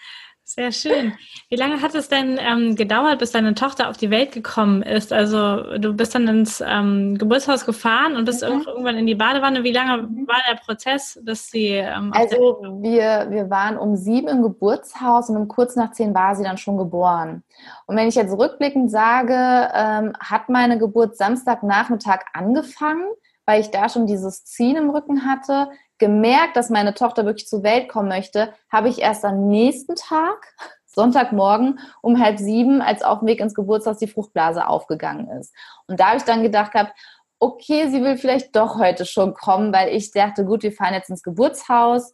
[0.51, 1.12] Sehr schön.
[1.51, 5.12] Wie lange hat es denn ähm, gedauert, bis deine Tochter auf die Welt gekommen ist?
[5.12, 8.62] Also du bist dann ins ähm, Geburtshaus gefahren und bist mhm.
[8.66, 9.62] irgendwann in die Badewanne.
[9.62, 10.26] Wie lange mhm.
[10.26, 11.72] war der Prozess, bis sie?
[11.72, 16.34] Ähm, also wir, wir waren um sieben im Geburtshaus und um kurz nach zehn war
[16.34, 17.42] sie dann schon geboren.
[17.84, 19.34] Und wenn ich jetzt rückblickend sage,
[19.74, 23.05] ähm, hat meine Geburt Samstagnachmittag angefangen,
[23.44, 25.68] weil ich da schon dieses Ziehen im Rücken hatte
[25.99, 30.55] gemerkt, dass meine Tochter wirklich zur Welt kommen möchte, habe ich erst am nächsten Tag,
[30.86, 35.55] Sonntagmorgen um halb sieben, als auf dem Weg ins Geburtshaus die Fruchtblase aufgegangen ist.
[35.86, 36.92] Und da habe ich dann gedacht gehabt,
[37.38, 41.11] okay, sie will vielleicht doch heute schon kommen, weil ich dachte, gut, wir fahren jetzt
[41.11, 42.12] ins Geburtshaus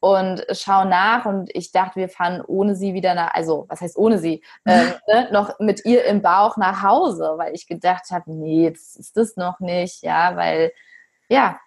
[0.00, 3.96] und schauen nach und ich dachte, wir fahren ohne sie wieder nach, also was heißt
[3.96, 8.30] ohne sie, ähm, ne, noch mit ihr im Bauch nach Hause, weil ich gedacht habe,
[8.32, 10.72] nee, jetzt ist das noch nicht, ja, weil
[11.28, 11.58] ja,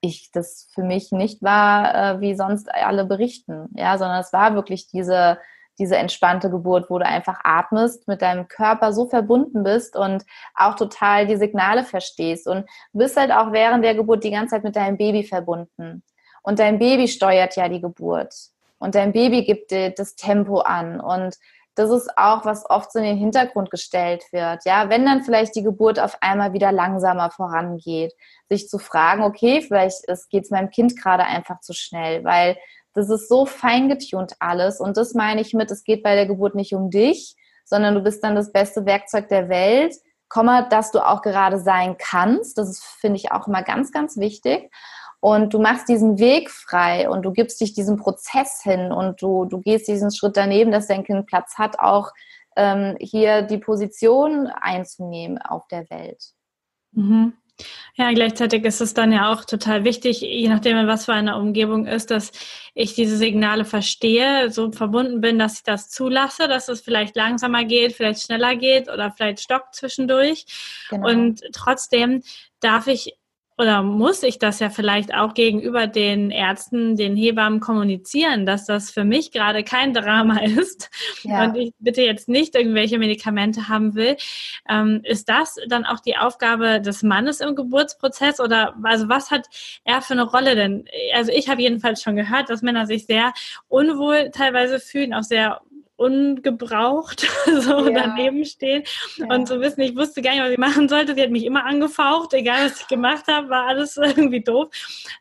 [0.00, 4.54] ich das für mich nicht war, äh, wie sonst alle berichten, ja, sondern es war
[4.54, 5.38] wirklich diese,
[5.78, 10.24] diese entspannte Geburt, wo du einfach atmest, mit deinem Körper so verbunden bist und
[10.54, 12.48] auch total die Signale verstehst.
[12.48, 16.02] Und bist halt auch während der Geburt die ganze Zeit mit deinem Baby verbunden.
[16.42, 18.34] Und dein Baby steuert ja die Geburt.
[18.78, 21.00] Und dein Baby gibt dir das Tempo an.
[21.00, 21.36] Und
[21.78, 24.64] das ist auch, was oft so in den Hintergrund gestellt wird.
[24.64, 28.14] Ja, wenn dann vielleicht die Geburt auf einmal wieder langsamer vorangeht,
[28.48, 32.56] sich zu fragen, okay, vielleicht geht es meinem Kind gerade einfach zu schnell, weil
[32.94, 34.80] das ist so fein getunt alles.
[34.80, 38.00] Und das meine ich mit, es geht bei der Geburt nicht um dich, sondern du
[38.00, 39.94] bist dann das beste Werkzeug der Welt,
[40.28, 42.58] Komma, dass du auch gerade sein kannst.
[42.58, 44.70] Das finde ich, auch immer ganz, ganz wichtig
[45.20, 49.44] und du machst diesen Weg frei und du gibst dich diesem Prozess hin und du,
[49.44, 52.12] du gehst diesen Schritt daneben, dass dein Kind Platz hat, auch
[52.56, 56.22] ähm, hier die Position einzunehmen auf der Welt.
[56.92, 57.34] Mhm.
[57.96, 61.36] Ja, gleichzeitig ist es dann ja auch total wichtig, je nachdem, in was für eine
[61.36, 62.30] Umgebung ist, dass
[62.74, 67.64] ich diese Signale verstehe, so verbunden bin, dass ich das zulasse, dass es vielleicht langsamer
[67.64, 70.46] geht, vielleicht schneller geht oder vielleicht stockt zwischendurch.
[70.88, 71.08] Genau.
[71.08, 72.22] Und trotzdem
[72.60, 73.17] darf ich
[73.58, 78.90] oder muss ich das ja vielleicht auch gegenüber den Ärzten, den Hebammen kommunizieren, dass das
[78.90, 80.90] für mich gerade kein Drama ist
[81.22, 81.44] ja.
[81.44, 84.16] und ich bitte jetzt nicht irgendwelche Medikamente haben will.
[84.68, 89.46] Ähm, ist das dann auch die Aufgabe des Mannes im Geburtsprozess oder also was hat
[89.84, 90.84] er für eine Rolle denn?
[91.14, 93.32] Also ich habe jedenfalls schon gehört, dass Männer sich sehr
[93.66, 95.60] unwohl teilweise fühlen, auch sehr
[95.98, 97.26] ungebraucht
[97.60, 98.02] so ja.
[98.02, 98.84] daneben stehen
[99.16, 99.26] ja.
[99.34, 101.14] und so wissen, ich wusste gar nicht, was ich machen sollte.
[101.14, 104.68] Sie hat mich immer angefaucht, egal was ich gemacht habe, war alles irgendwie doof.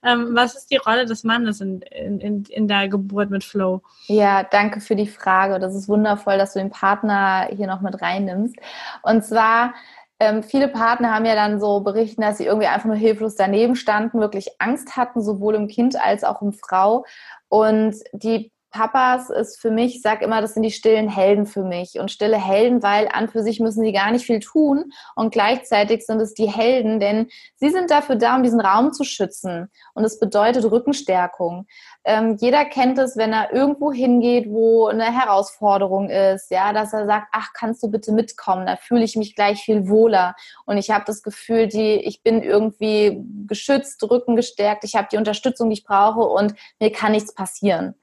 [0.04, 3.82] Ähm, was ist die Rolle des Mannes in, in, in der Geburt mit Flow?
[4.06, 5.60] Ja, danke für die Frage.
[5.60, 8.56] Das ist wundervoll, dass du den Partner hier noch mit reinnimmst.
[9.02, 9.74] Und zwar
[10.20, 13.76] ähm, viele Partner haben ja dann so berichten, dass sie irgendwie einfach nur hilflos daneben
[13.76, 17.06] standen, wirklich Angst hatten, sowohl im Kind als auch im Frau.
[17.50, 21.64] Und die Papas ist für mich, ich sage immer, das sind die stillen Helden für
[21.64, 22.00] mich.
[22.00, 24.92] Und stille Helden, weil an für sich müssen sie gar nicht viel tun.
[25.16, 29.04] Und gleichzeitig sind es die Helden, denn sie sind dafür da, um diesen Raum zu
[29.04, 29.72] schützen.
[29.94, 31.66] Und es bedeutet Rückenstärkung.
[32.04, 37.06] Ähm, jeder kennt es, wenn er irgendwo hingeht, wo eine Herausforderung ist, ja, dass er
[37.06, 38.66] sagt, ach, kannst du bitte mitkommen?
[38.66, 40.36] Da fühle ich mich gleich viel wohler.
[40.66, 45.70] Und ich habe das Gefühl, die, ich bin irgendwie geschützt, rückengestärkt, ich habe die Unterstützung,
[45.70, 47.96] die ich brauche und mir kann nichts passieren.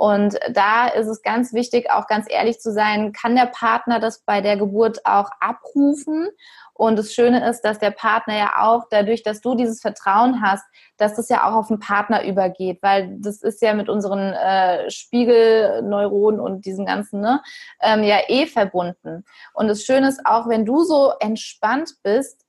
[0.00, 4.22] Und da ist es ganz wichtig, auch ganz ehrlich zu sein, kann der Partner das
[4.22, 6.30] bei der Geburt auch abrufen?
[6.72, 10.64] Und das Schöne ist, dass der Partner ja auch dadurch, dass du dieses Vertrauen hast,
[10.96, 14.90] dass das ja auch auf den Partner übergeht, weil das ist ja mit unseren äh,
[14.90, 17.42] Spiegelneuronen und diesem ganzen, ne,
[17.82, 19.26] ähm, ja eh verbunden.
[19.52, 22.46] Und das Schöne ist auch, wenn du so entspannt bist,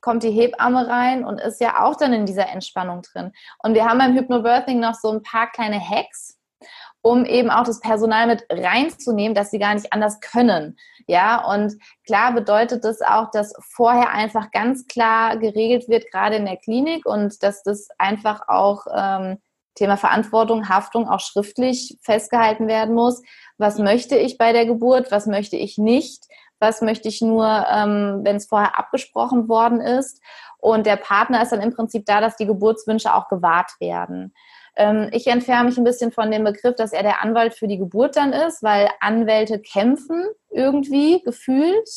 [0.00, 3.32] kommt die Hebamme rein und ist ja auch dann in dieser Entspannung drin.
[3.64, 6.38] Und wir haben beim Hypnobirthing noch so ein paar kleine Hacks,
[7.04, 10.78] um eben auch das Personal mit reinzunehmen, dass sie gar nicht anders können.
[11.06, 11.74] Ja, und
[12.06, 17.04] klar bedeutet das auch, dass vorher einfach ganz klar geregelt wird, gerade in der Klinik,
[17.04, 19.36] und dass das einfach auch ähm,
[19.74, 23.20] Thema Verantwortung, Haftung auch schriftlich festgehalten werden muss.
[23.58, 25.12] Was möchte ich bei der Geburt?
[25.12, 26.24] Was möchte ich nicht?
[26.58, 30.22] Was möchte ich nur, ähm, wenn es vorher abgesprochen worden ist?
[30.56, 34.32] Und der Partner ist dann im Prinzip da, dass die Geburtswünsche auch gewahrt werden.
[34.76, 37.78] Ähm, ich entferne mich ein bisschen von dem Begriff, dass er der Anwalt für die
[37.78, 41.88] Geburt dann ist, weil Anwälte kämpfen irgendwie gefühlt,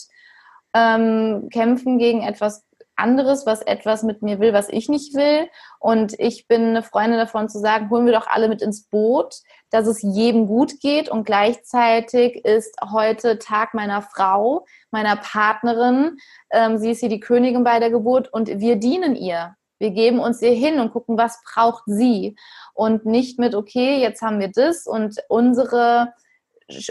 [0.74, 2.68] ähm, kämpfen gegen etwas
[2.98, 5.48] anderes, was etwas mit mir will, was ich nicht will.
[5.80, 9.36] Und ich bin eine Freundin davon zu sagen, holen wir doch alle mit ins Boot,
[9.70, 11.10] dass es jedem gut geht.
[11.10, 16.18] Und gleichzeitig ist heute Tag meiner Frau, meiner Partnerin.
[16.52, 19.56] Ähm, sie ist hier die Königin bei der Geburt und wir dienen ihr.
[19.80, 22.36] Wir geben uns ihr hin und gucken, was braucht sie.
[22.74, 26.14] Und nicht mit, okay, jetzt haben wir das und unsere,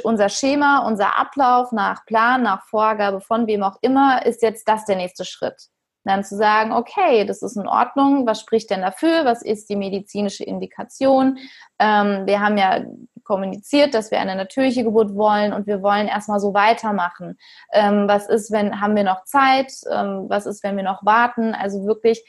[0.03, 4.85] unser Schema, unser Ablauf nach Plan, nach Vorgabe von wem auch immer, ist jetzt das
[4.85, 5.69] der nächste Schritt.
[6.05, 9.75] Dann zu sagen, okay, das ist in Ordnung, was spricht denn dafür, was ist die
[9.75, 11.39] medizinische Indikation?
[11.81, 12.85] Ähm, wir haben ja
[13.25, 17.37] kommuniziert, dass wir eine natürliche Geburt wollen und wir wollen erstmal so weitermachen.
[17.73, 19.73] Ähm, was ist, wenn, haben wir noch Zeit?
[19.91, 21.55] Ähm, was ist, wenn wir noch warten?
[21.55, 22.25] Also wirklich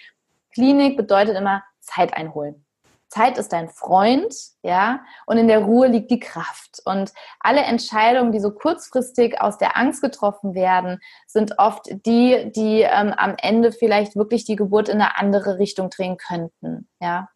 [0.57, 2.65] Klinik bedeutet immer Zeit einholen.
[3.09, 4.33] Zeit ist dein Freund,
[4.63, 6.81] ja, und in der Ruhe liegt die Kraft.
[6.83, 10.97] Und alle Entscheidungen, die so kurzfristig aus der Angst getroffen werden,
[11.27, 15.91] sind oft die, die ähm, am Ende vielleicht wirklich die Geburt in eine andere Richtung
[15.91, 17.29] drehen könnten, ja.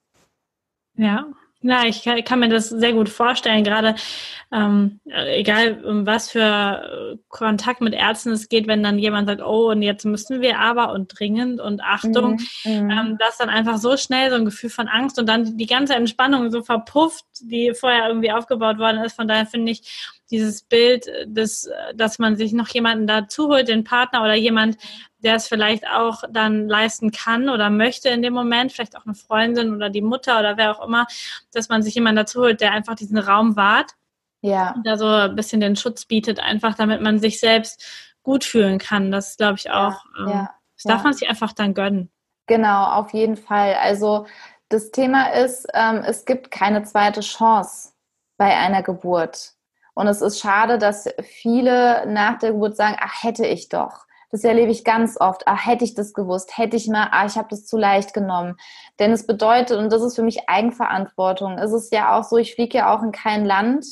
[0.95, 1.27] Ja,
[1.63, 3.95] ja, ich kann, kann, mir das sehr gut vorstellen, gerade
[4.51, 9.69] ähm, egal um was für Kontakt mit Ärzten es geht, wenn dann jemand sagt, oh,
[9.69, 12.71] und jetzt müssen wir aber und dringend und Achtung, mhm.
[12.71, 12.89] mhm.
[12.89, 15.95] ähm, dass dann einfach so schnell so ein Gefühl von Angst und dann die ganze
[15.95, 19.15] Entspannung so verpufft, die vorher irgendwie aufgebaut worden ist.
[19.15, 23.83] Von daher finde ich dieses Bild, des, dass man sich noch jemanden dazu holt, den
[23.83, 24.77] Partner oder jemand,
[25.19, 29.13] der es vielleicht auch dann leisten kann oder möchte in dem Moment, vielleicht auch eine
[29.13, 31.05] Freundin oder die Mutter oder wer auch immer,
[31.53, 33.91] dass man sich jemanden dazu holt, der einfach diesen Raum wahrt.
[34.41, 34.71] Ja.
[34.71, 37.85] Und da so ein bisschen den Schutz bietet, einfach damit man sich selbst
[38.23, 39.11] gut fühlen kann.
[39.11, 40.03] Das glaube ich auch.
[40.17, 41.03] Ja, ähm, ja, das darf ja.
[41.03, 42.09] man sich einfach dann gönnen.
[42.47, 43.75] Genau, auf jeden Fall.
[43.75, 44.25] Also
[44.69, 47.91] das Thema ist, ähm, es gibt keine zweite Chance
[48.37, 49.53] bei einer Geburt.
[49.93, 54.05] Und es ist schade, dass viele nach der Geburt sagen, ach, hätte ich doch.
[54.31, 55.43] Das erlebe ich ganz oft.
[55.45, 58.55] Ach, hätte ich das gewusst, hätte ich mal, ah, ich habe das zu leicht genommen.
[58.99, 62.55] Denn es bedeutet, und das ist für mich Eigenverantwortung, es ist ja auch so, ich
[62.55, 63.85] fliege ja auch in kein Land,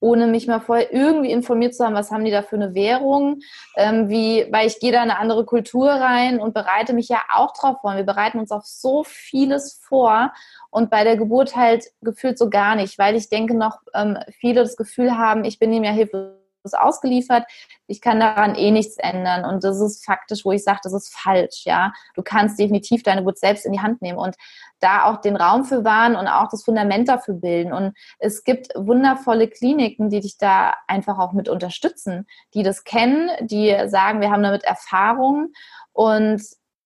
[0.00, 3.40] ohne mich mal vorher irgendwie informiert zu haben, was haben die da für eine Währung,
[3.76, 7.22] ähm, wie, weil ich gehe da in eine andere Kultur rein und bereite mich ja
[7.34, 7.96] auch drauf vor.
[7.96, 10.32] Wir bereiten uns auf so vieles vor
[10.70, 14.62] und bei der Geburt halt gefühlt so gar nicht, weil ich denke noch, ähm, viele
[14.62, 17.44] das Gefühl haben, ich bin ihm ja hilflos ausgeliefert,
[17.86, 19.44] ich kann daran eh nichts ändern.
[19.44, 21.92] Und das ist faktisch, wo ich sage, das ist falsch, ja.
[22.14, 24.36] Du kannst definitiv deine Geburt selbst in die Hand nehmen und
[24.80, 27.72] da auch den Raum für wahren und auch das Fundament dafür bilden.
[27.72, 33.30] Und es gibt wundervolle Kliniken, die dich da einfach auch mit unterstützen, die das kennen,
[33.40, 35.52] die sagen, wir haben damit Erfahrung.
[35.92, 36.42] Und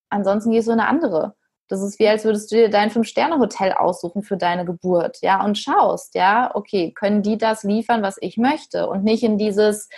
[0.08, 1.34] ansonsten gehst du in eine andere
[1.68, 5.58] Das ist wie, als würdest du dir dein Fünf-Sterne-Hotel aussuchen für deine Geburt, ja, und
[5.58, 8.86] schaust, ja, okay, können die das liefern, was ich möchte?
[8.88, 9.88] Und nicht in dieses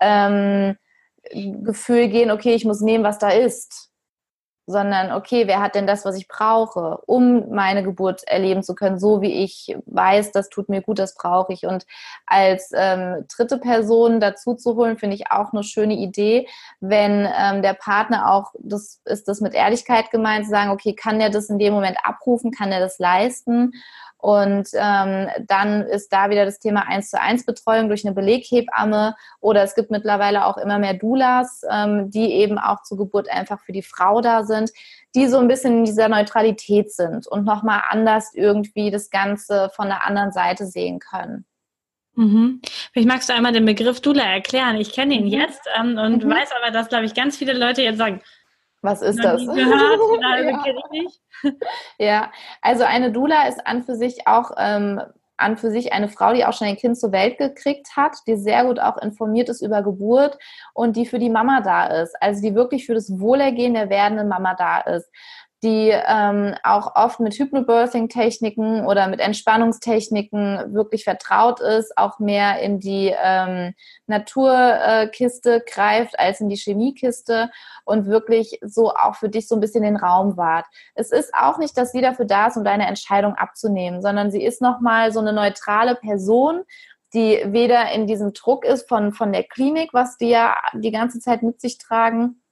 [0.00, 0.76] ähm,
[1.32, 3.93] Gefühl gehen, okay, ich muss nehmen, was da ist
[4.66, 8.98] sondern okay, wer hat denn das, was ich brauche, um meine Geburt erleben zu können,
[8.98, 11.66] so wie ich weiß, das tut mir gut, das brauche ich.
[11.66, 11.86] Und
[12.26, 16.48] als ähm, dritte Person dazu zu holen, finde ich auch eine schöne Idee,
[16.80, 21.18] wenn ähm, der Partner auch, das ist das mit Ehrlichkeit gemeint, zu sagen, okay, kann
[21.18, 23.72] der das in dem Moment abrufen, kann er das leisten?
[24.24, 29.14] Und ähm, dann ist da wieder das Thema 1 zu 1 Betreuung durch eine Beleghebamme
[29.38, 33.60] oder es gibt mittlerweile auch immer mehr Doulas, ähm, die eben auch zur Geburt einfach
[33.60, 34.70] für die Frau da sind,
[35.14, 39.88] die so ein bisschen in dieser Neutralität sind und nochmal anders irgendwie das Ganze von
[39.88, 41.44] der anderen Seite sehen können.
[42.14, 42.62] Mhm.
[42.94, 44.76] Vielleicht magst du einmal den Begriff Dula erklären.
[44.76, 45.32] Ich kenne ihn mhm.
[45.32, 46.30] jetzt ähm, und mhm.
[46.30, 48.22] weiß aber, dass, glaube ich, ganz viele Leute jetzt sagen,
[48.84, 49.40] was ist das?
[49.46, 50.62] Gehört, also ja.
[50.62, 51.22] kenne ich nicht.
[51.98, 52.30] ja,
[52.60, 55.00] also eine Dula ist an für sich auch ähm,
[55.36, 58.36] an für sich eine Frau, die auch schon ein Kind zur Welt gekriegt hat, die
[58.36, 60.38] sehr gut auch informiert ist über Geburt
[60.74, 62.14] und die für die Mama da ist.
[62.20, 65.10] Also die wirklich für das Wohlergehen der werdenden Mama da ist
[65.64, 72.80] die ähm, auch oft mit Hypnobirthing-Techniken oder mit Entspannungstechniken wirklich vertraut ist, auch mehr in
[72.80, 73.72] die ähm,
[74.06, 77.50] Naturkiste greift als in die Chemiekiste
[77.86, 80.66] und wirklich so auch für dich so ein bisschen den Raum wahrt.
[80.94, 84.44] Es ist auch nicht, dass sie dafür da ist, um deine Entscheidung abzunehmen, sondern sie
[84.44, 86.62] ist nochmal so eine neutrale Person,
[87.14, 91.20] die weder in diesem Druck ist von, von der Klinik, was die ja die ganze
[91.20, 92.42] Zeit mit sich tragen,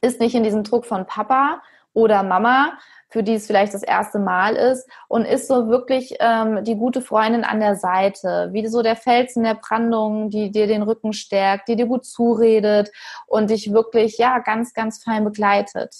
[0.00, 1.60] ist nicht in diesem Druck von Papa,
[1.98, 2.78] oder Mama,
[3.08, 7.02] für die es vielleicht das erste Mal ist und ist so wirklich ähm, die gute
[7.02, 11.68] Freundin an der Seite, wie so der Felsen der Brandung, die dir den Rücken stärkt,
[11.68, 12.90] die dir gut zuredet
[13.26, 15.92] und dich wirklich ja ganz, ganz fein begleitet.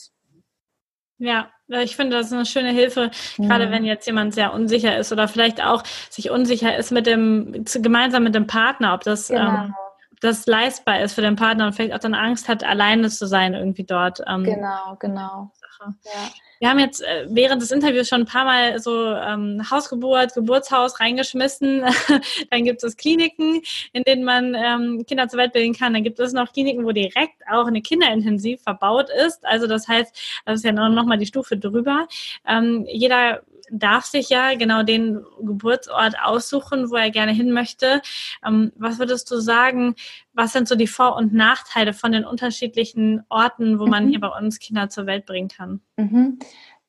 [1.18, 3.70] Ja, ich finde, das ist eine schöne Hilfe, gerade mhm.
[3.72, 8.22] wenn jetzt jemand sehr unsicher ist oder vielleicht auch sich unsicher ist mit dem, gemeinsam
[8.22, 9.64] mit dem Partner, ob das, genau.
[9.64, 9.74] ähm,
[10.20, 13.55] das leistbar ist für den Partner und vielleicht auch dann Angst hat, alleine zu sein
[13.55, 14.22] irgendwie dort.
[14.28, 15.51] Ähm, genau, genau.
[15.79, 15.95] Sache.
[16.05, 16.31] Ja.
[16.61, 20.99] Wir haben jetzt äh, während des Interviews schon ein paar Mal so ähm, Hausgeburt, Geburtshaus
[20.99, 21.85] reingeschmissen.
[22.51, 23.62] Dann gibt es Kliniken,
[23.93, 25.95] in denen man ähm, Kinder zur Welt bilden kann.
[25.95, 29.45] Dann gibt es noch Kliniken, wo direkt auch eine Kinderintensiv verbaut ist.
[29.47, 32.09] Also das heißt, das ist ja noch mal die Stufe drüber.
[32.47, 38.03] Ähm, jeder darf sich ja genau den Geburtsort aussuchen, wo er gerne hin möchte.
[38.47, 39.95] Ähm, was würdest du sagen,
[40.33, 44.11] was sind so die Vor- und Nachteile von den unterschiedlichen Orten, wo man mhm.
[44.11, 45.81] hier bei uns Kinder zur Welt bringen kann?
[45.97, 46.39] Mhm.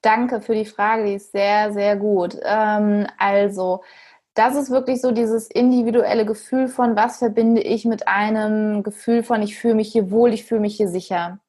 [0.01, 2.37] Danke für die Frage, die ist sehr, sehr gut.
[2.43, 3.83] Ähm, also,
[4.33, 9.41] das ist wirklich so dieses individuelle Gefühl von, was verbinde ich mit einem Gefühl von,
[9.41, 11.39] ich fühle mich hier wohl, ich fühle mich hier sicher.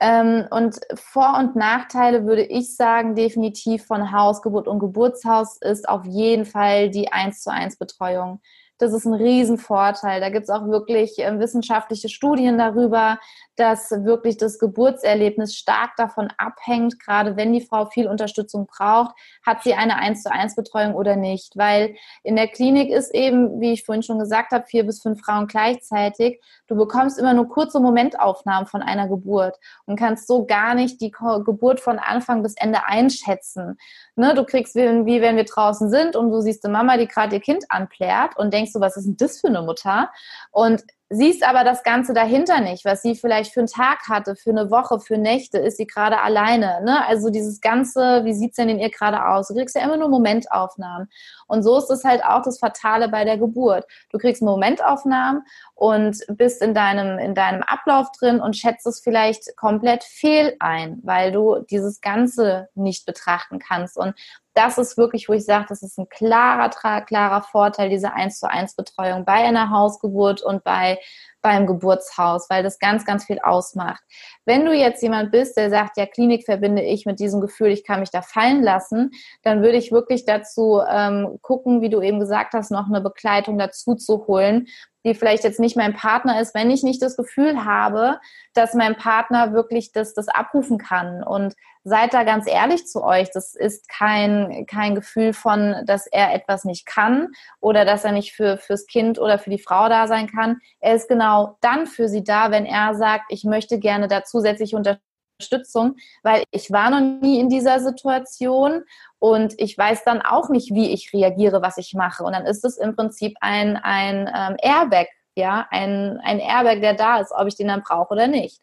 [0.00, 6.04] Ähm, und Vor- und Nachteile würde ich sagen, definitiv von Hausgeburt und Geburtshaus ist auf
[6.04, 8.40] jeden Fall die 1 zu 1 Betreuung.
[8.78, 10.20] Das ist ein Riesenvorteil.
[10.20, 13.18] Da gibt es auch wirklich äh, wissenschaftliche Studien darüber,
[13.58, 19.64] dass wirklich das Geburtserlebnis stark davon abhängt, gerade wenn die Frau viel Unterstützung braucht, hat
[19.64, 21.56] sie eine 1 zu 1 Betreuung oder nicht.
[21.56, 25.20] Weil in der Klinik ist eben, wie ich vorhin schon gesagt habe, vier bis fünf
[25.20, 26.40] Frauen gleichzeitig.
[26.68, 29.56] Du bekommst immer nur kurze Momentaufnahmen von einer Geburt
[29.86, 33.76] und kannst so gar nicht die Geburt von Anfang bis Ende einschätzen.
[34.14, 37.36] Ne, du kriegst wie wenn wir draußen sind und du siehst eine Mama, die gerade
[37.36, 40.10] ihr Kind anplärt und denkst so, was ist denn das für eine Mutter?
[40.50, 44.50] Und siehst aber das Ganze dahinter nicht, was sie vielleicht für einen Tag hatte, für
[44.50, 46.82] eine Woche, für Nächte, ist sie gerade alleine.
[46.84, 47.06] Ne?
[47.06, 49.48] Also dieses Ganze, wie sieht's denn in ihr gerade aus?
[49.48, 51.08] Du kriegst ja immer nur Momentaufnahmen.
[51.46, 53.86] Und so ist es halt auch das Fatale bei der Geburt.
[54.10, 55.44] Du kriegst Momentaufnahmen
[55.74, 61.00] und bist in deinem, in deinem Ablauf drin und schätzt es vielleicht komplett fehl ein,
[61.04, 63.96] weil du dieses Ganze nicht betrachten kannst.
[63.96, 64.14] Und
[64.58, 66.68] das ist wirklich, wo ich sage, das ist ein klarer,
[67.02, 70.98] klarer Vorteil, diese 1 zu 1 Betreuung bei einer Hausgeburt und bei
[71.42, 74.02] beim Geburtshaus, weil das ganz, ganz viel ausmacht.
[74.44, 77.84] Wenn du jetzt jemand bist, der sagt, ja, Klinik verbinde ich mit diesem Gefühl, ich
[77.84, 79.12] kann mich da fallen lassen,
[79.42, 83.58] dann würde ich wirklich dazu ähm, gucken, wie du eben gesagt hast, noch eine Begleitung
[83.58, 84.66] dazu zu holen,
[85.04, 88.18] die vielleicht jetzt nicht mein Partner ist, wenn ich nicht das Gefühl habe,
[88.52, 91.22] dass mein Partner wirklich das, das abrufen kann.
[91.22, 91.54] Und
[91.88, 93.30] seid da ganz ehrlich zu euch.
[93.32, 97.28] Das ist kein, kein Gefühl von, dass er etwas nicht kann
[97.60, 100.58] oder dass er nicht für, fürs Kind oder für die Frau da sein kann.
[100.80, 101.27] Er ist genau
[101.60, 106.70] dann für sie da, wenn er sagt, ich möchte gerne da zusätzliche Unterstützung, weil ich
[106.70, 108.82] war noch nie in dieser Situation
[109.18, 112.24] und ich weiß dann auch nicht, wie ich reagiere, was ich mache.
[112.24, 116.94] Und dann ist es im Prinzip ein, ein ähm, Airbag, ja, ein, ein Airbag, der
[116.94, 118.60] da ist, ob ich den dann brauche oder nicht.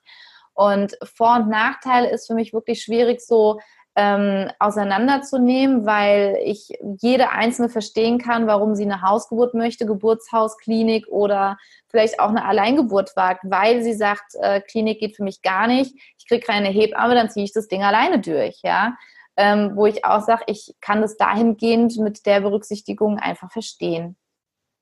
[0.53, 3.59] Und Vor- und Nachteile ist für mich wirklich schwierig, so
[3.95, 11.07] ähm, auseinanderzunehmen, weil ich jede einzelne verstehen kann, warum sie eine Hausgeburt möchte, Geburtshaus, Klinik
[11.07, 15.67] oder vielleicht auch eine Alleingeburt wagt, weil sie sagt, äh, Klinik geht für mich gar
[15.67, 18.95] nicht, ich kriege keine Hebamme, dann ziehe ich das Ding alleine durch, ja.
[19.37, 24.15] Ähm, wo ich auch sage, ich kann das dahingehend mit der Berücksichtigung einfach verstehen.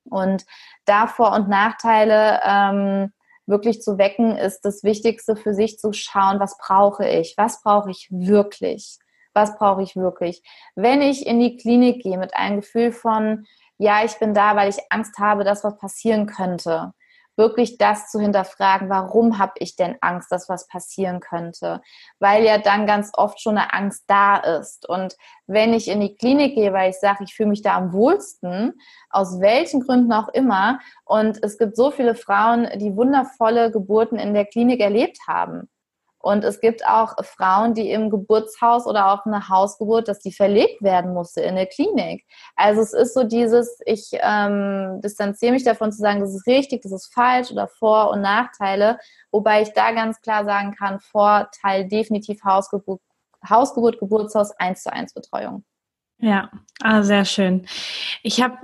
[0.05, 0.45] Und
[0.85, 3.13] da Vor- und Nachteile ähm,
[3.45, 7.89] wirklich zu wecken, ist das Wichtigste für sich zu schauen, was brauche ich, was brauche
[7.89, 8.99] ich wirklich,
[9.33, 10.43] was brauche ich wirklich.
[10.75, 13.45] Wenn ich in die Klinik gehe mit einem Gefühl von,
[13.77, 16.93] ja, ich bin da, weil ich Angst habe, dass was passieren könnte,
[17.35, 21.81] wirklich das zu hinterfragen, warum habe ich denn Angst, dass was passieren könnte?
[22.19, 24.87] Weil ja dann ganz oft schon eine Angst da ist.
[24.87, 25.15] Und
[25.47, 28.73] wenn ich in die Klinik gehe, weil ich sage, ich fühle mich da am wohlsten,
[29.09, 34.33] aus welchen Gründen auch immer, und es gibt so viele Frauen, die wundervolle Geburten in
[34.33, 35.69] der Klinik erlebt haben,
[36.23, 40.81] und es gibt auch Frauen, die im Geburtshaus oder auch eine Hausgeburt, dass die verlegt
[40.81, 42.25] werden musste in eine Klinik.
[42.55, 46.81] Also es ist so dieses, ich ähm, distanziere mich davon zu sagen, das ist richtig,
[46.81, 48.99] das ist falsch oder Vor- und Nachteile,
[49.31, 53.01] wobei ich da ganz klar sagen kann, Vorteil definitiv Hausgeburt,
[53.49, 55.65] Hausgeburt Geburtshaus 1 zu 1 Betreuung.
[56.19, 56.49] Ja,
[56.81, 57.67] ah, sehr schön.
[58.21, 58.55] Ich habe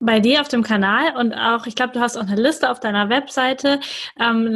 [0.00, 2.80] bei dir auf dem Kanal und auch, ich glaube, du hast auch eine Liste auf
[2.80, 3.80] deiner Webseite,
[4.18, 4.46] ähm,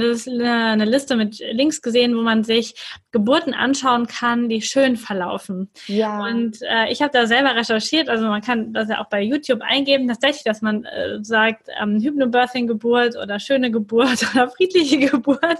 [0.41, 2.75] eine Liste mit Links gesehen, wo man sich
[3.13, 5.71] Geburten anschauen kann, die schön verlaufen.
[5.87, 6.25] Ja.
[6.25, 9.61] Und äh, ich habe da selber recherchiert, also man kann das ja auch bei YouTube
[9.61, 15.59] eingeben, tatsächlich, dass man äh, sagt, ähm, Hypnobirthing-Geburt oder schöne Geburt oder friedliche Geburt.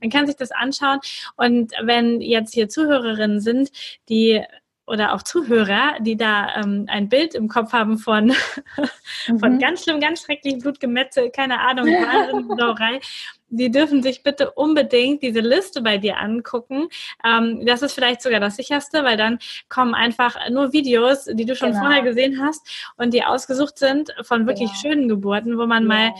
[0.00, 1.00] Man kann sich das anschauen.
[1.36, 3.70] Und wenn jetzt hier Zuhörerinnen sind,
[4.08, 4.42] die
[4.86, 8.26] oder auch Zuhörer, die da ähm, ein Bild im Kopf haben von,
[9.28, 9.38] mhm.
[9.38, 11.86] von ganz schlimm, ganz schrecklich Blutgemetzel, keine Ahnung,
[12.58, 13.00] Sauerei,
[13.48, 16.88] die dürfen sich bitte unbedingt diese Liste bei dir angucken.
[17.24, 21.56] Ähm, das ist vielleicht sogar das sicherste, weil dann kommen einfach nur Videos, die du
[21.56, 21.82] schon genau.
[21.82, 22.66] vorher gesehen hast
[22.96, 24.80] und die ausgesucht sind von wirklich genau.
[24.80, 25.88] schönen Geburten, wo man ja.
[25.88, 26.14] mal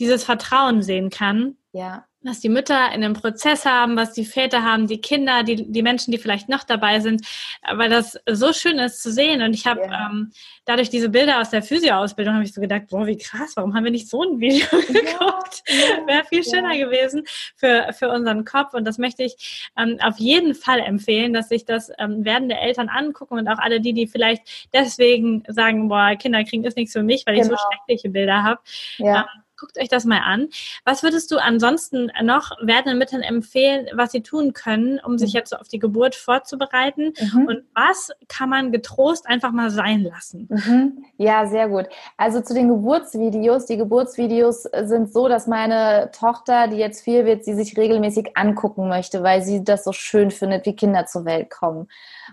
[0.00, 1.56] dieses Vertrauen sehen kann.
[1.72, 5.70] Ja was die Mütter in dem Prozess haben, was die Väter haben, die Kinder, die,
[5.70, 7.24] die Menschen, die vielleicht noch dabei sind,
[7.72, 9.40] weil das so schön ist zu sehen.
[9.40, 10.10] Und ich habe ja.
[10.10, 10.32] ähm,
[10.64, 13.84] dadurch diese Bilder aus der Physio-Ausbildung, habe ich so gedacht, boah, wie krass, warum haben
[13.84, 15.62] wir nicht so ein Video geguckt?
[15.68, 16.06] Ja.
[16.06, 16.86] Wäre viel schöner ja.
[16.86, 17.22] gewesen
[17.54, 18.74] für, für unseren Kopf.
[18.74, 22.88] Und das möchte ich ähm, auf jeden Fall empfehlen, dass sich das ähm, werdende Eltern
[22.88, 24.42] angucken und auch alle die, die vielleicht
[24.72, 27.44] deswegen sagen, boah, Kinder kriegen ist nichts für mich, weil genau.
[27.44, 27.70] ich so genau.
[27.70, 28.60] schreckliche Bilder habe.
[28.98, 29.20] Ja.
[29.20, 30.48] Ähm, guckt euch das mal an.
[30.84, 35.38] Was würdest du ansonsten noch werdenden Müttern empfehlen, was sie tun können, um sich mhm.
[35.38, 37.12] jetzt auf die Geburt vorzubereiten?
[37.20, 37.46] Mhm.
[37.46, 40.48] Und was kann man getrost einfach mal sein lassen?
[40.50, 41.04] Mhm.
[41.16, 41.86] Ja, sehr gut.
[42.16, 43.66] Also zu den Geburtsvideos.
[43.66, 48.88] Die Geburtsvideos sind so, dass meine Tochter, die jetzt vier wird, sie sich regelmäßig angucken
[48.88, 51.88] möchte, weil sie das so schön findet, wie Kinder zur Welt kommen.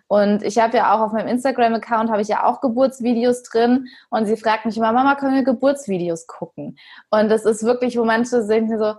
[0.08, 4.26] Und ich habe ja auch auf meinem Instagram-Account habe ich ja auch Geburtsvideos drin und
[4.26, 6.78] sie fragt mich immer, Mama, können wir Geburtsvideos gucken?
[7.10, 8.96] Und das ist wirklich, wo manche sind so,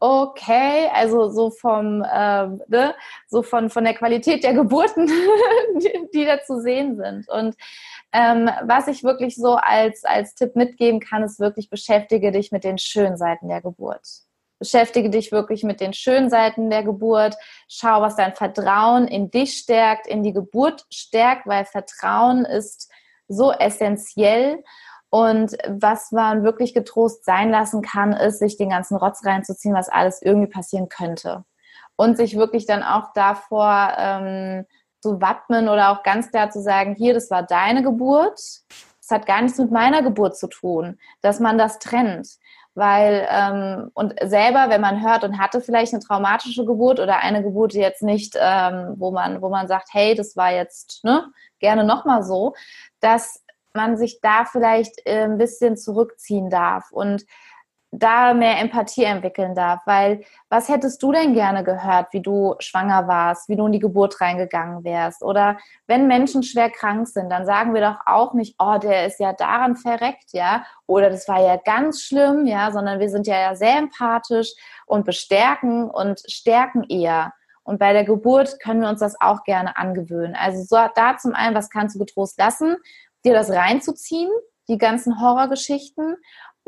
[0.00, 2.94] okay, also so vom, äh, ne,
[3.26, 5.06] so von, von der Qualität der Geburten,
[5.76, 7.28] die, die da zu sehen sind.
[7.28, 7.56] Und
[8.12, 12.64] ähm, was ich wirklich so als, als Tipp mitgeben kann, ist wirklich beschäftige dich mit
[12.64, 14.27] den schönen Seiten der Geburt.
[14.58, 17.36] Beschäftige dich wirklich mit den schönen Seiten der Geburt.
[17.68, 22.90] Schau, was dein Vertrauen in dich stärkt, in die Geburt stärkt, weil Vertrauen ist
[23.28, 24.62] so essentiell.
[25.10, 29.88] Und was man wirklich getrost sein lassen kann, ist, sich den ganzen Rotz reinzuziehen, was
[29.88, 31.44] alles irgendwie passieren könnte.
[31.96, 34.66] Und sich wirklich dann auch davor ähm,
[35.00, 38.38] zu wappnen oder auch ganz klar zu sagen, hier, das war deine Geburt.
[39.00, 42.28] Das hat gar nichts mit meiner Geburt zu tun, dass man das trennt
[42.78, 47.42] weil ähm, und selber, wenn man hört und hatte vielleicht eine traumatische Geburt oder eine
[47.42, 51.26] Geburt jetzt nicht, ähm, wo man wo man sagt, hey, das war jetzt ne,
[51.58, 52.54] gerne noch mal so,
[53.00, 56.90] dass man sich da vielleicht äh, ein bisschen zurückziehen darf.
[56.90, 57.24] Und
[57.90, 59.80] da mehr Empathie entwickeln darf.
[59.86, 63.78] Weil was hättest du denn gerne gehört, wie du schwanger warst, wie du in die
[63.78, 65.22] Geburt reingegangen wärst?
[65.22, 69.20] Oder wenn Menschen schwer krank sind, dann sagen wir doch auch nicht, oh, der ist
[69.20, 73.54] ja daran verreckt, ja, oder das war ja ganz schlimm, ja, sondern wir sind ja
[73.54, 74.52] sehr empathisch
[74.86, 77.32] und bestärken und stärken eher.
[77.62, 80.34] Und bei der Geburt können wir uns das auch gerne angewöhnen.
[80.34, 82.76] Also so, da zum einen, was kannst du getrost lassen,
[83.26, 84.30] dir das reinzuziehen,
[84.68, 86.16] die ganzen Horrorgeschichten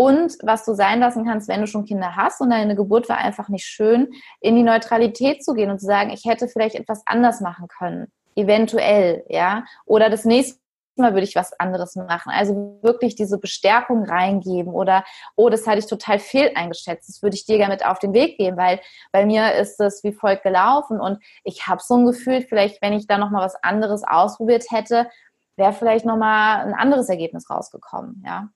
[0.01, 3.19] und was du sein lassen kannst, wenn du schon Kinder hast und deine Geburt war
[3.19, 4.09] einfach nicht schön,
[4.41, 8.11] in die Neutralität zu gehen und zu sagen, ich hätte vielleicht etwas anders machen können.
[8.35, 9.67] Eventuell, ja.
[9.85, 10.59] Oder das nächste
[10.97, 12.33] Mal würde ich was anderes machen.
[12.33, 15.05] Also wirklich diese Bestärkung reingeben oder,
[15.37, 17.11] oh, das hatte ich total fehl eingeschätzt.
[17.11, 18.81] Das würde ich dir gerne mit auf den Weg geben, weil
[19.13, 22.95] bei mir ist es wie folgt gelaufen und ich habe so ein Gefühl, vielleicht, wenn
[22.95, 25.11] ich da nochmal was anderes ausprobiert hätte,
[25.57, 28.49] wäre vielleicht nochmal ein anderes Ergebnis rausgekommen, ja.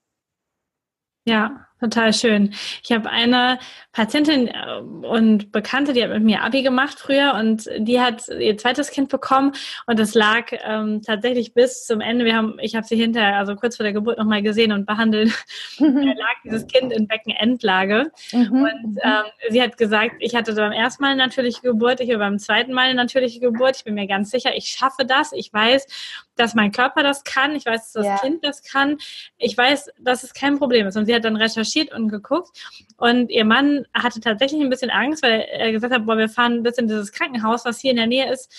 [1.25, 2.53] Ja, total schön.
[2.83, 3.59] Ich habe eine
[3.91, 8.57] Patientin äh, und Bekannte, die hat mit mir Abi gemacht früher und die hat ihr
[8.57, 9.53] zweites Kind bekommen
[9.85, 12.25] und das lag ähm, tatsächlich bis zum Ende.
[12.25, 15.31] Wir haben, ich habe sie hinterher, also kurz vor der Geburt nochmal gesehen und behandelt.
[15.79, 18.51] da lag dieses Kind in Beckenendlage mhm.
[18.51, 22.19] und ähm, sie hat gesagt, ich hatte beim ersten Mal eine natürliche Geburt, ich habe
[22.19, 23.77] beim zweiten Mal eine natürliche Geburt.
[23.77, 25.31] Ich bin mir ganz sicher, ich schaffe das.
[25.33, 25.87] Ich weiß,
[26.35, 27.55] dass mein Körper das kann.
[27.55, 28.17] Ich weiß, dass das ja.
[28.17, 28.97] Kind das kann.
[29.37, 30.97] Ich weiß, dass es kein Problem ist.
[30.97, 32.49] Und sie hat dann recherchiert und geguckt.
[32.97, 36.63] Und ihr Mann hatte tatsächlich ein bisschen Angst, weil er gesagt hat, boah, wir fahren
[36.63, 38.53] bis in dieses Krankenhaus, was hier in der Nähe ist,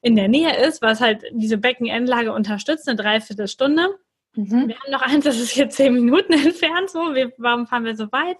[0.00, 3.98] in der Nähe ist, was halt diese Beckenendlage unterstützt, eine Dreiviertelstunde.
[4.34, 4.68] Mhm.
[4.68, 7.96] Wir haben noch eins, das ist hier zehn Minuten entfernt, so, wir, warum fahren wir
[7.96, 8.38] so weit?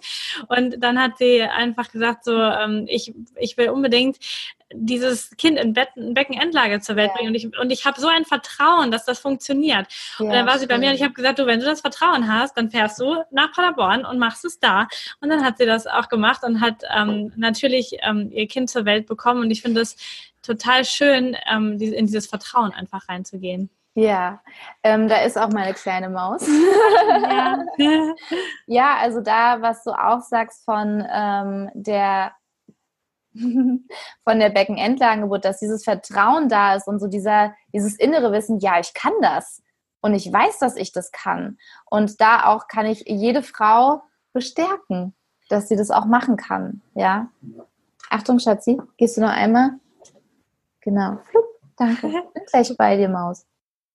[0.49, 4.19] Und dann hat sie einfach gesagt, so, ähm, ich, ich will unbedingt
[4.75, 7.17] dieses Kind in, Bett, in Beckenendlage zur Welt ja.
[7.17, 7.29] bringen.
[7.29, 9.87] Und ich, und ich habe so ein Vertrauen, dass das funktioniert.
[10.19, 11.83] Ja, und dann war sie bei mir und ich habe gesagt, du, wenn du das
[11.83, 14.89] Vertrauen hast, dann fährst du nach Paderborn und machst es da.
[15.21, 18.87] Und dann hat sie das auch gemacht und hat ähm, natürlich ähm, ihr Kind zur
[18.87, 19.43] Welt bekommen.
[19.43, 19.97] Und ich finde es
[20.43, 23.71] total schön, ähm, in dieses Vertrauen einfach reinzugehen.
[23.95, 24.41] Ja,
[24.83, 26.47] ähm, da ist auch meine kleine Maus.
[26.49, 27.65] ja.
[28.67, 32.33] ja, also da, was du auch sagst von ähm, der
[33.35, 38.79] von der Beckenendlagengeburt, dass dieses Vertrauen da ist und so dieser, dieses innere Wissen, ja,
[38.79, 39.63] ich kann das
[40.01, 41.59] und ich weiß, dass ich das kann.
[41.87, 45.15] Und da auch kann ich jede Frau bestärken,
[45.49, 46.83] dass sie das auch machen kann.
[46.95, 47.31] Ja.
[48.11, 49.71] Achtung, Schatzi, gehst du noch einmal?
[50.81, 51.19] Genau.
[51.31, 51.45] Flup,
[51.77, 52.09] danke.
[52.35, 53.47] Bin gleich bei dir, Maus.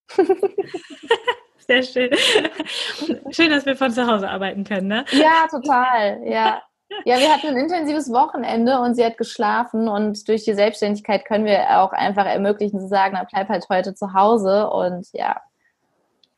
[1.68, 2.10] Sehr schön.
[3.32, 5.06] Schön, dass wir von zu Hause arbeiten können, ne?
[5.12, 6.22] Ja, total.
[6.26, 6.62] Ja.
[7.04, 11.44] Ja, wir hatten ein intensives Wochenende und sie hat geschlafen und durch die Selbstständigkeit können
[11.44, 15.42] wir auch einfach ermöglichen zu sagen, bleib halt heute zu Hause und ja.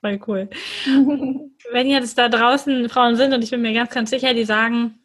[0.01, 0.49] Voll cool.
[1.71, 4.99] Wenn jetzt da draußen Frauen sind und ich bin mir ganz, ganz sicher, die sagen,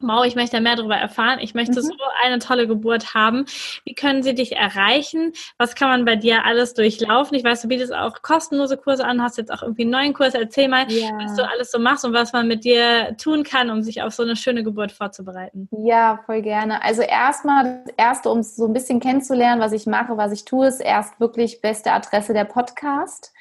[0.00, 1.40] Mau, ich möchte mehr darüber erfahren.
[1.40, 1.86] Ich möchte mhm.
[1.86, 1.94] so
[2.24, 3.46] eine tolle Geburt haben.
[3.84, 5.32] Wie können sie dich erreichen?
[5.56, 7.36] Was kann man bei dir alles durchlaufen?
[7.36, 10.34] Ich weiß, du bietest auch kostenlose Kurse an, hast jetzt auch irgendwie einen neuen Kurs.
[10.34, 11.10] Erzähl mal, ja.
[11.18, 14.14] was du alles so machst und was man mit dir tun kann, um sich auf
[14.14, 15.68] so eine schöne Geburt vorzubereiten.
[15.84, 16.84] Ja, voll gerne.
[16.84, 20.44] Also erstmal, das erste, um es so ein bisschen kennenzulernen, was ich mache, was ich
[20.44, 23.32] tue, ist erst wirklich beste Adresse der Podcast.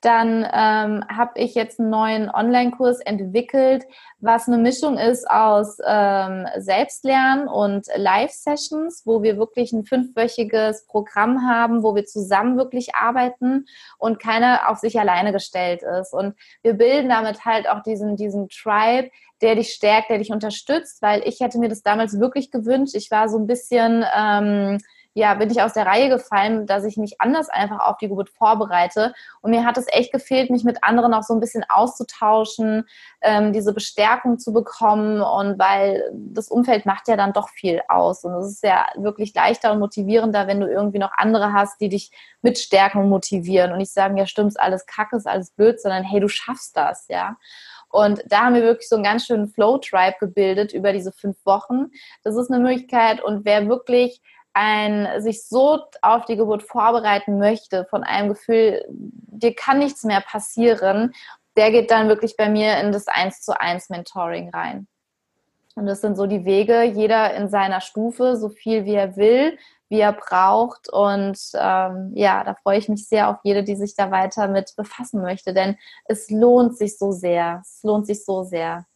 [0.00, 3.84] Dann ähm, habe ich jetzt einen neuen Online-Kurs entwickelt,
[4.20, 11.48] was eine Mischung ist aus ähm, Selbstlernen und Live-Sessions, wo wir wirklich ein fünfwöchiges Programm
[11.48, 13.66] haben, wo wir zusammen wirklich arbeiten
[13.98, 16.12] und keiner auf sich alleine gestellt ist.
[16.12, 21.02] Und wir bilden damit halt auch diesen, diesen Tribe, der dich stärkt, der dich unterstützt,
[21.02, 22.94] weil ich hätte mir das damals wirklich gewünscht.
[22.94, 24.04] Ich war so ein bisschen...
[24.16, 24.78] Ähm,
[25.14, 28.30] ja, bin ich aus der Reihe gefallen, dass ich mich anders einfach auf die Geburt
[28.30, 29.12] vorbereite.
[29.40, 32.86] Und mir hat es echt gefehlt, mich mit anderen auch so ein bisschen auszutauschen,
[33.20, 35.20] ähm, diese Bestärkung zu bekommen.
[35.20, 38.24] Und weil das Umfeld macht ja dann doch viel aus.
[38.24, 41.88] Und es ist ja wirklich leichter und motivierender, wenn du irgendwie noch andere hast, die
[41.88, 43.72] dich mitstärken und motivieren.
[43.72, 47.08] Und nicht sagen, ja, stimmt's, alles kacke, ist alles blöd, sondern hey, du schaffst das,
[47.08, 47.36] ja.
[47.90, 51.86] Und da haben wir wirklich so einen ganz schönen Flow-Tribe gebildet über diese fünf Wochen.
[52.22, 53.22] Das ist eine Möglichkeit.
[53.22, 54.20] Und wer wirklich
[54.58, 60.20] ein sich so auf die Geburt vorbereiten möchte, von einem Gefühl, dir kann nichts mehr
[60.20, 61.14] passieren,
[61.56, 64.88] der geht dann wirklich bei mir in das 1 zu 1 Mentoring rein.
[65.76, 69.56] Und das sind so die Wege, jeder in seiner Stufe, so viel wie er will,
[69.88, 70.92] wie er braucht.
[70.92, 74.74] Und ähm, ja, da freue ich mich sehr auf jede, die sich da weiter mit
[74.76, 77.62] befassen möchte, denn es lohnt sich so sehr.
[77.62, 78.86] Es lohnt sich so sehr.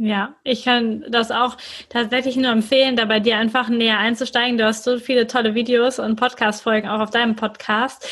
[0.00, 1.56] Ja, ich kann das auch
[1.88, 4.56] tatsächlich nur empfehlen, da bei dir einfach näher einzusteigen.
[4.56, 8.08] Du hast so viele tolle Videos und Podcast-Folgen auch auf deinem Podcast,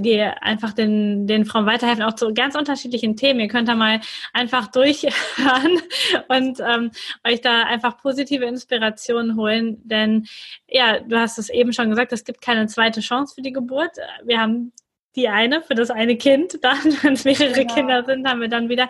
[0.00, 3.40] die einfach den, den Frauen weiterhelfen, auch zu ganz unterschiedlichen Themen.
[3.40, 4.02] Ihr könnt da mal
[4.34, 5.80] einfach durchhören
[6.28, 6.90] und ähm,
[7.26, 9.80] euch da einfach positive Inspirationen holen.
[9.84, 10.26] Denn
[10.68, 13.92] ja, du hast es eben schon gesagt, es gibt keine zweite Chance für die Geburt.
[14.24, 14.72] Wir haben
[15.16, 17.74] die eine für das eine Kind, dann, wenn es mehrere genau.
[17.74, 18.88] Kinder sind, haben wir dann wieder.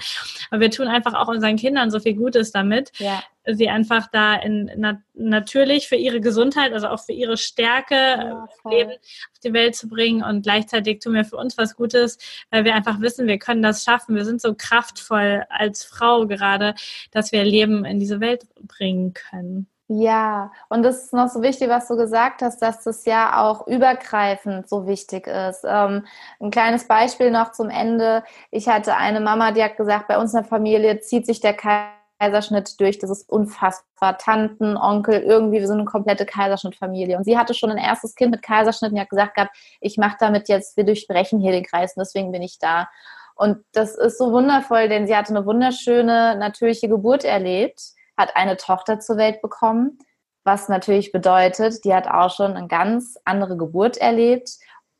[0.50, 3.22] Aber wir tun einfach auch unseren Kindern so viel Gutes damit, ja.
[3.46, 8.48] sie einfach da in na, natürlich für ihre Gesundheit, also auch für ihre Stärke ja,
[8.68, 12.18] Leben auf die Welt zu bringen und gleichzeitig tun wir für uns was Gutes,
[12.50, 14.14] weil wir einfach wissen, wir können das schaffen.
[14.14, 16.74] Wir sind so kraftvoll als Frau gerade,
[17.10, 19.68] dass wir Leben in diese Welt bringen können.
[19.92, 23.66] Ja, und das ist noch so wichtig, was du gesagt hast, dass das ja auch
[23.66, 25.64] übergreifend so wichtig ist.
[25.66, 26.06] Ähm,
[26.38, 28.22] ein kleines Beispiel noch zum Ende.
[28.52, 31.56] Ich hatte eine Mama, die hat gesagt, bei uns in der Familie zieht sich der
[31.56, 33.00] Kaiserschnitt durch.
[33.00, 34.16] Das ist unfassbar.
[34.16, 37.16] Tanten, Onkel, irgendwie, wir sind eine komplette Kaiserschnittfamilie.
[37.16, 40.18] Und sie hatte schon ein erstes Kind mit Kaiserschnitt und hat gesagt gehabt, ich mache
[40.20, 42.88] damit jetzt, wir durchbrechen hier den Kreis und deswegen bin ich da.
[43.34, 48.56] Und das ist so wundervoll, denn sie hatte eine wunderschöne, natürliche Geburt erlebt hat eine
[48.56, 49.98] Tochter zur Welt bekommen,
[50.44, 54.50] was natürlich bedeutet, die hat auch schon eine ganz andere Geburt erlebt,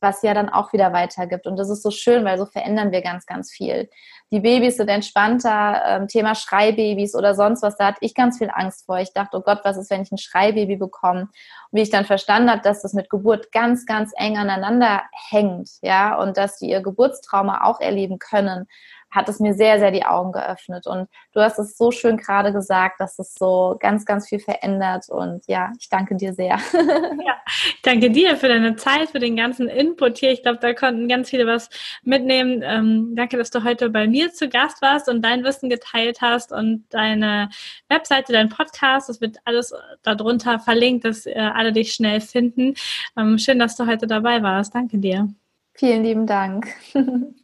[0.01, 1.47] was ja dann auch wieder weitergibt.
[1.47, 3.89] Und das ist so schön, weil so verändern wir ganz, ganz viel.
[4.33, 8.51] Die Babys sind entspannter, ähm, Thema Schreibabys oder sonst was, da hatte ich ganz viel
[8.53, 8.99] Angst vor.
[8.99, 11.23] Ich dachte, oh Gott, was ist, wenn ich ein Schreibaby bekomme?
[11.23, 11.31] Und
[11.73, 16.17] wie ich dann verstanden habe, dass das mit Geburt ganz, ganz eng aneinander hängt, ja,
[16.17, 18.67] und dass die ihr Geburtstrauma auch erleben können,
[19.11, 20.87] hat es mir sehr, sehr die Augen geöffnet.
[20.87, 25.09] Und du hast es so schön gerade gesagt, dass es so ganz, ganz viel verändert.
[25.09, 26.59] Und ja, ich danke dir sehr.
[27.23, 30.33] Ja, ich danke dir für deine Zeit, für den ganzen Input hier.
[30.33, 31.69] Ich glaube, da konnten ganz viele was
[32.03, 32.63] mitnehmen.
[32.65, 36.53] Ähm, danke, dass du heute bei mir zu Gast warst und dein Wissen geteilt hast
[36.53, 37.51] und deine
[37.89, 39.09] Webseite, dein Podcast.
[39.09, 42.75] Das wird alles darunter verlinkt, dass äh, alle dich schnell finden.
[43.17, 44.75] Ähm, schön, dass du heute dabei warst.
[44.75, 45.29] Danke dir.
[45.75, 46.69] Vielen lieben Dank.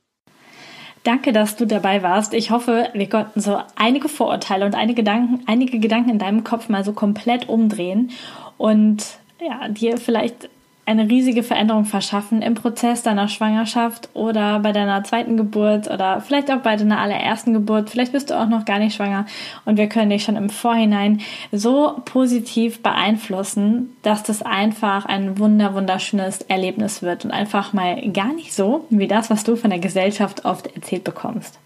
[1.07, 2.35] Danke, dass du dabei warst.
[2.35, 6.69] Ich hoffe, wir konnten so einige Vorurteile und einige Gedanken, einige Gedanken in deinem Kopf
[6.69, 8.11] mal so komplett umdrehen
[8.59, 9.05] und
[9.41, 10.49] ja, dir vielleicht
[10.87, 16.51] eine riesige Veränderung verschaffen im Prozess deiner Schwangerschaft oder bei deiner zweiten Geburt oder vielleicht
[16.51, 17.91] auch bei deiner allerersten Geburt.
[17.91, 19.27] Vielleicht bist du auch noch gar nicht schwanger
[19.65, 25.75] und wir können dich schon im Vorhinein so positiv beeinflussen, dass das einfach ein wunder
[25.75, 29.81] wunderschönes Erlebnis wird und einfach mal gar nicht so wie das, was du von der
[29.81, 31.59] Gesellschaft oft erzählt bekommst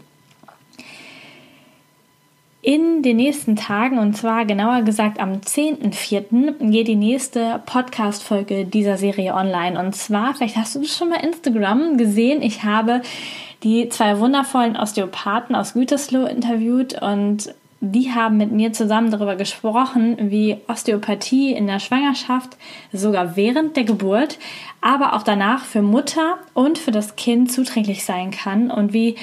[2.63, 8.99] in den nächsten Tagen, und zwar genauer gesagt am 10.04., geht die nächste Podcast-Folge dieser
[8.99, 9.81] Serie online.
[9.81, 13.01] Und zwar, vielleicht hast du das schon mal Instagram gesehen, ich habe
[13.63, 20.31] die zwei wundervollen Osteopathen aus Gütersloh interviewt und die haben mit mir zusammen darüber gesprochen,
[20.31, 22.59] wie Osteopathie in der Schwangerschaft,
[22.93, 24.39] sogar während der Geburt,
[24.83, 29.17] aber auch danach für Mutter und für das Kind zuträglich sein kann und wie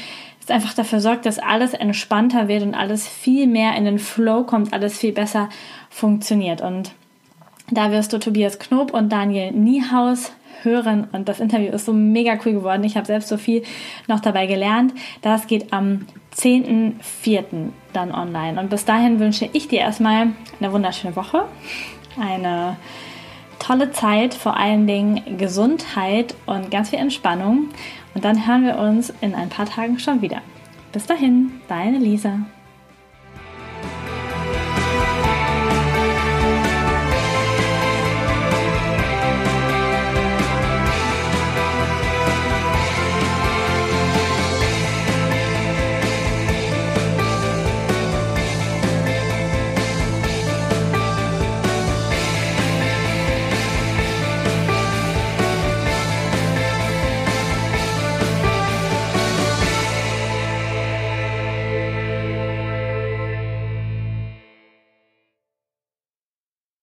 [0.48, 4.44] es einfach dafür sorgt, dass alles entspannter wird und alles viel mehr in den Flow
[4.44, 5.50] kommt, alles viel besser
[5.90, 6.62] funktioniert.
[6.62, 6.92] Und
[7.70, 10.32] da wirst du Tobias Knob und Daniel Niehaus
[10.64, 12.84] hören und das Interview ist so mega cool geworden.
[12.86, 13.64] Ich habe selbst so viel
[14.08, 14.94] noch dabei gelernt.
[15.22, 17.44] Das geht am 10.04.
[17.92, 18.60] dann online.
[18.60, 20.30] Und bis dahin wünsche ich dir erstmal
[20.60, 21.44] eine wunderschöne Woche,
[22.20, 22.78] eine
[23.60, 27.70] tolle Zeit, vor allen Dingen Gesundheit und ganz viel Entspannung.
[28.18, 30.42] Und dann hören wir uns in ein paar Tagen schon wieder.
[30.92, 32.40] Bis dahin, deine Lisa.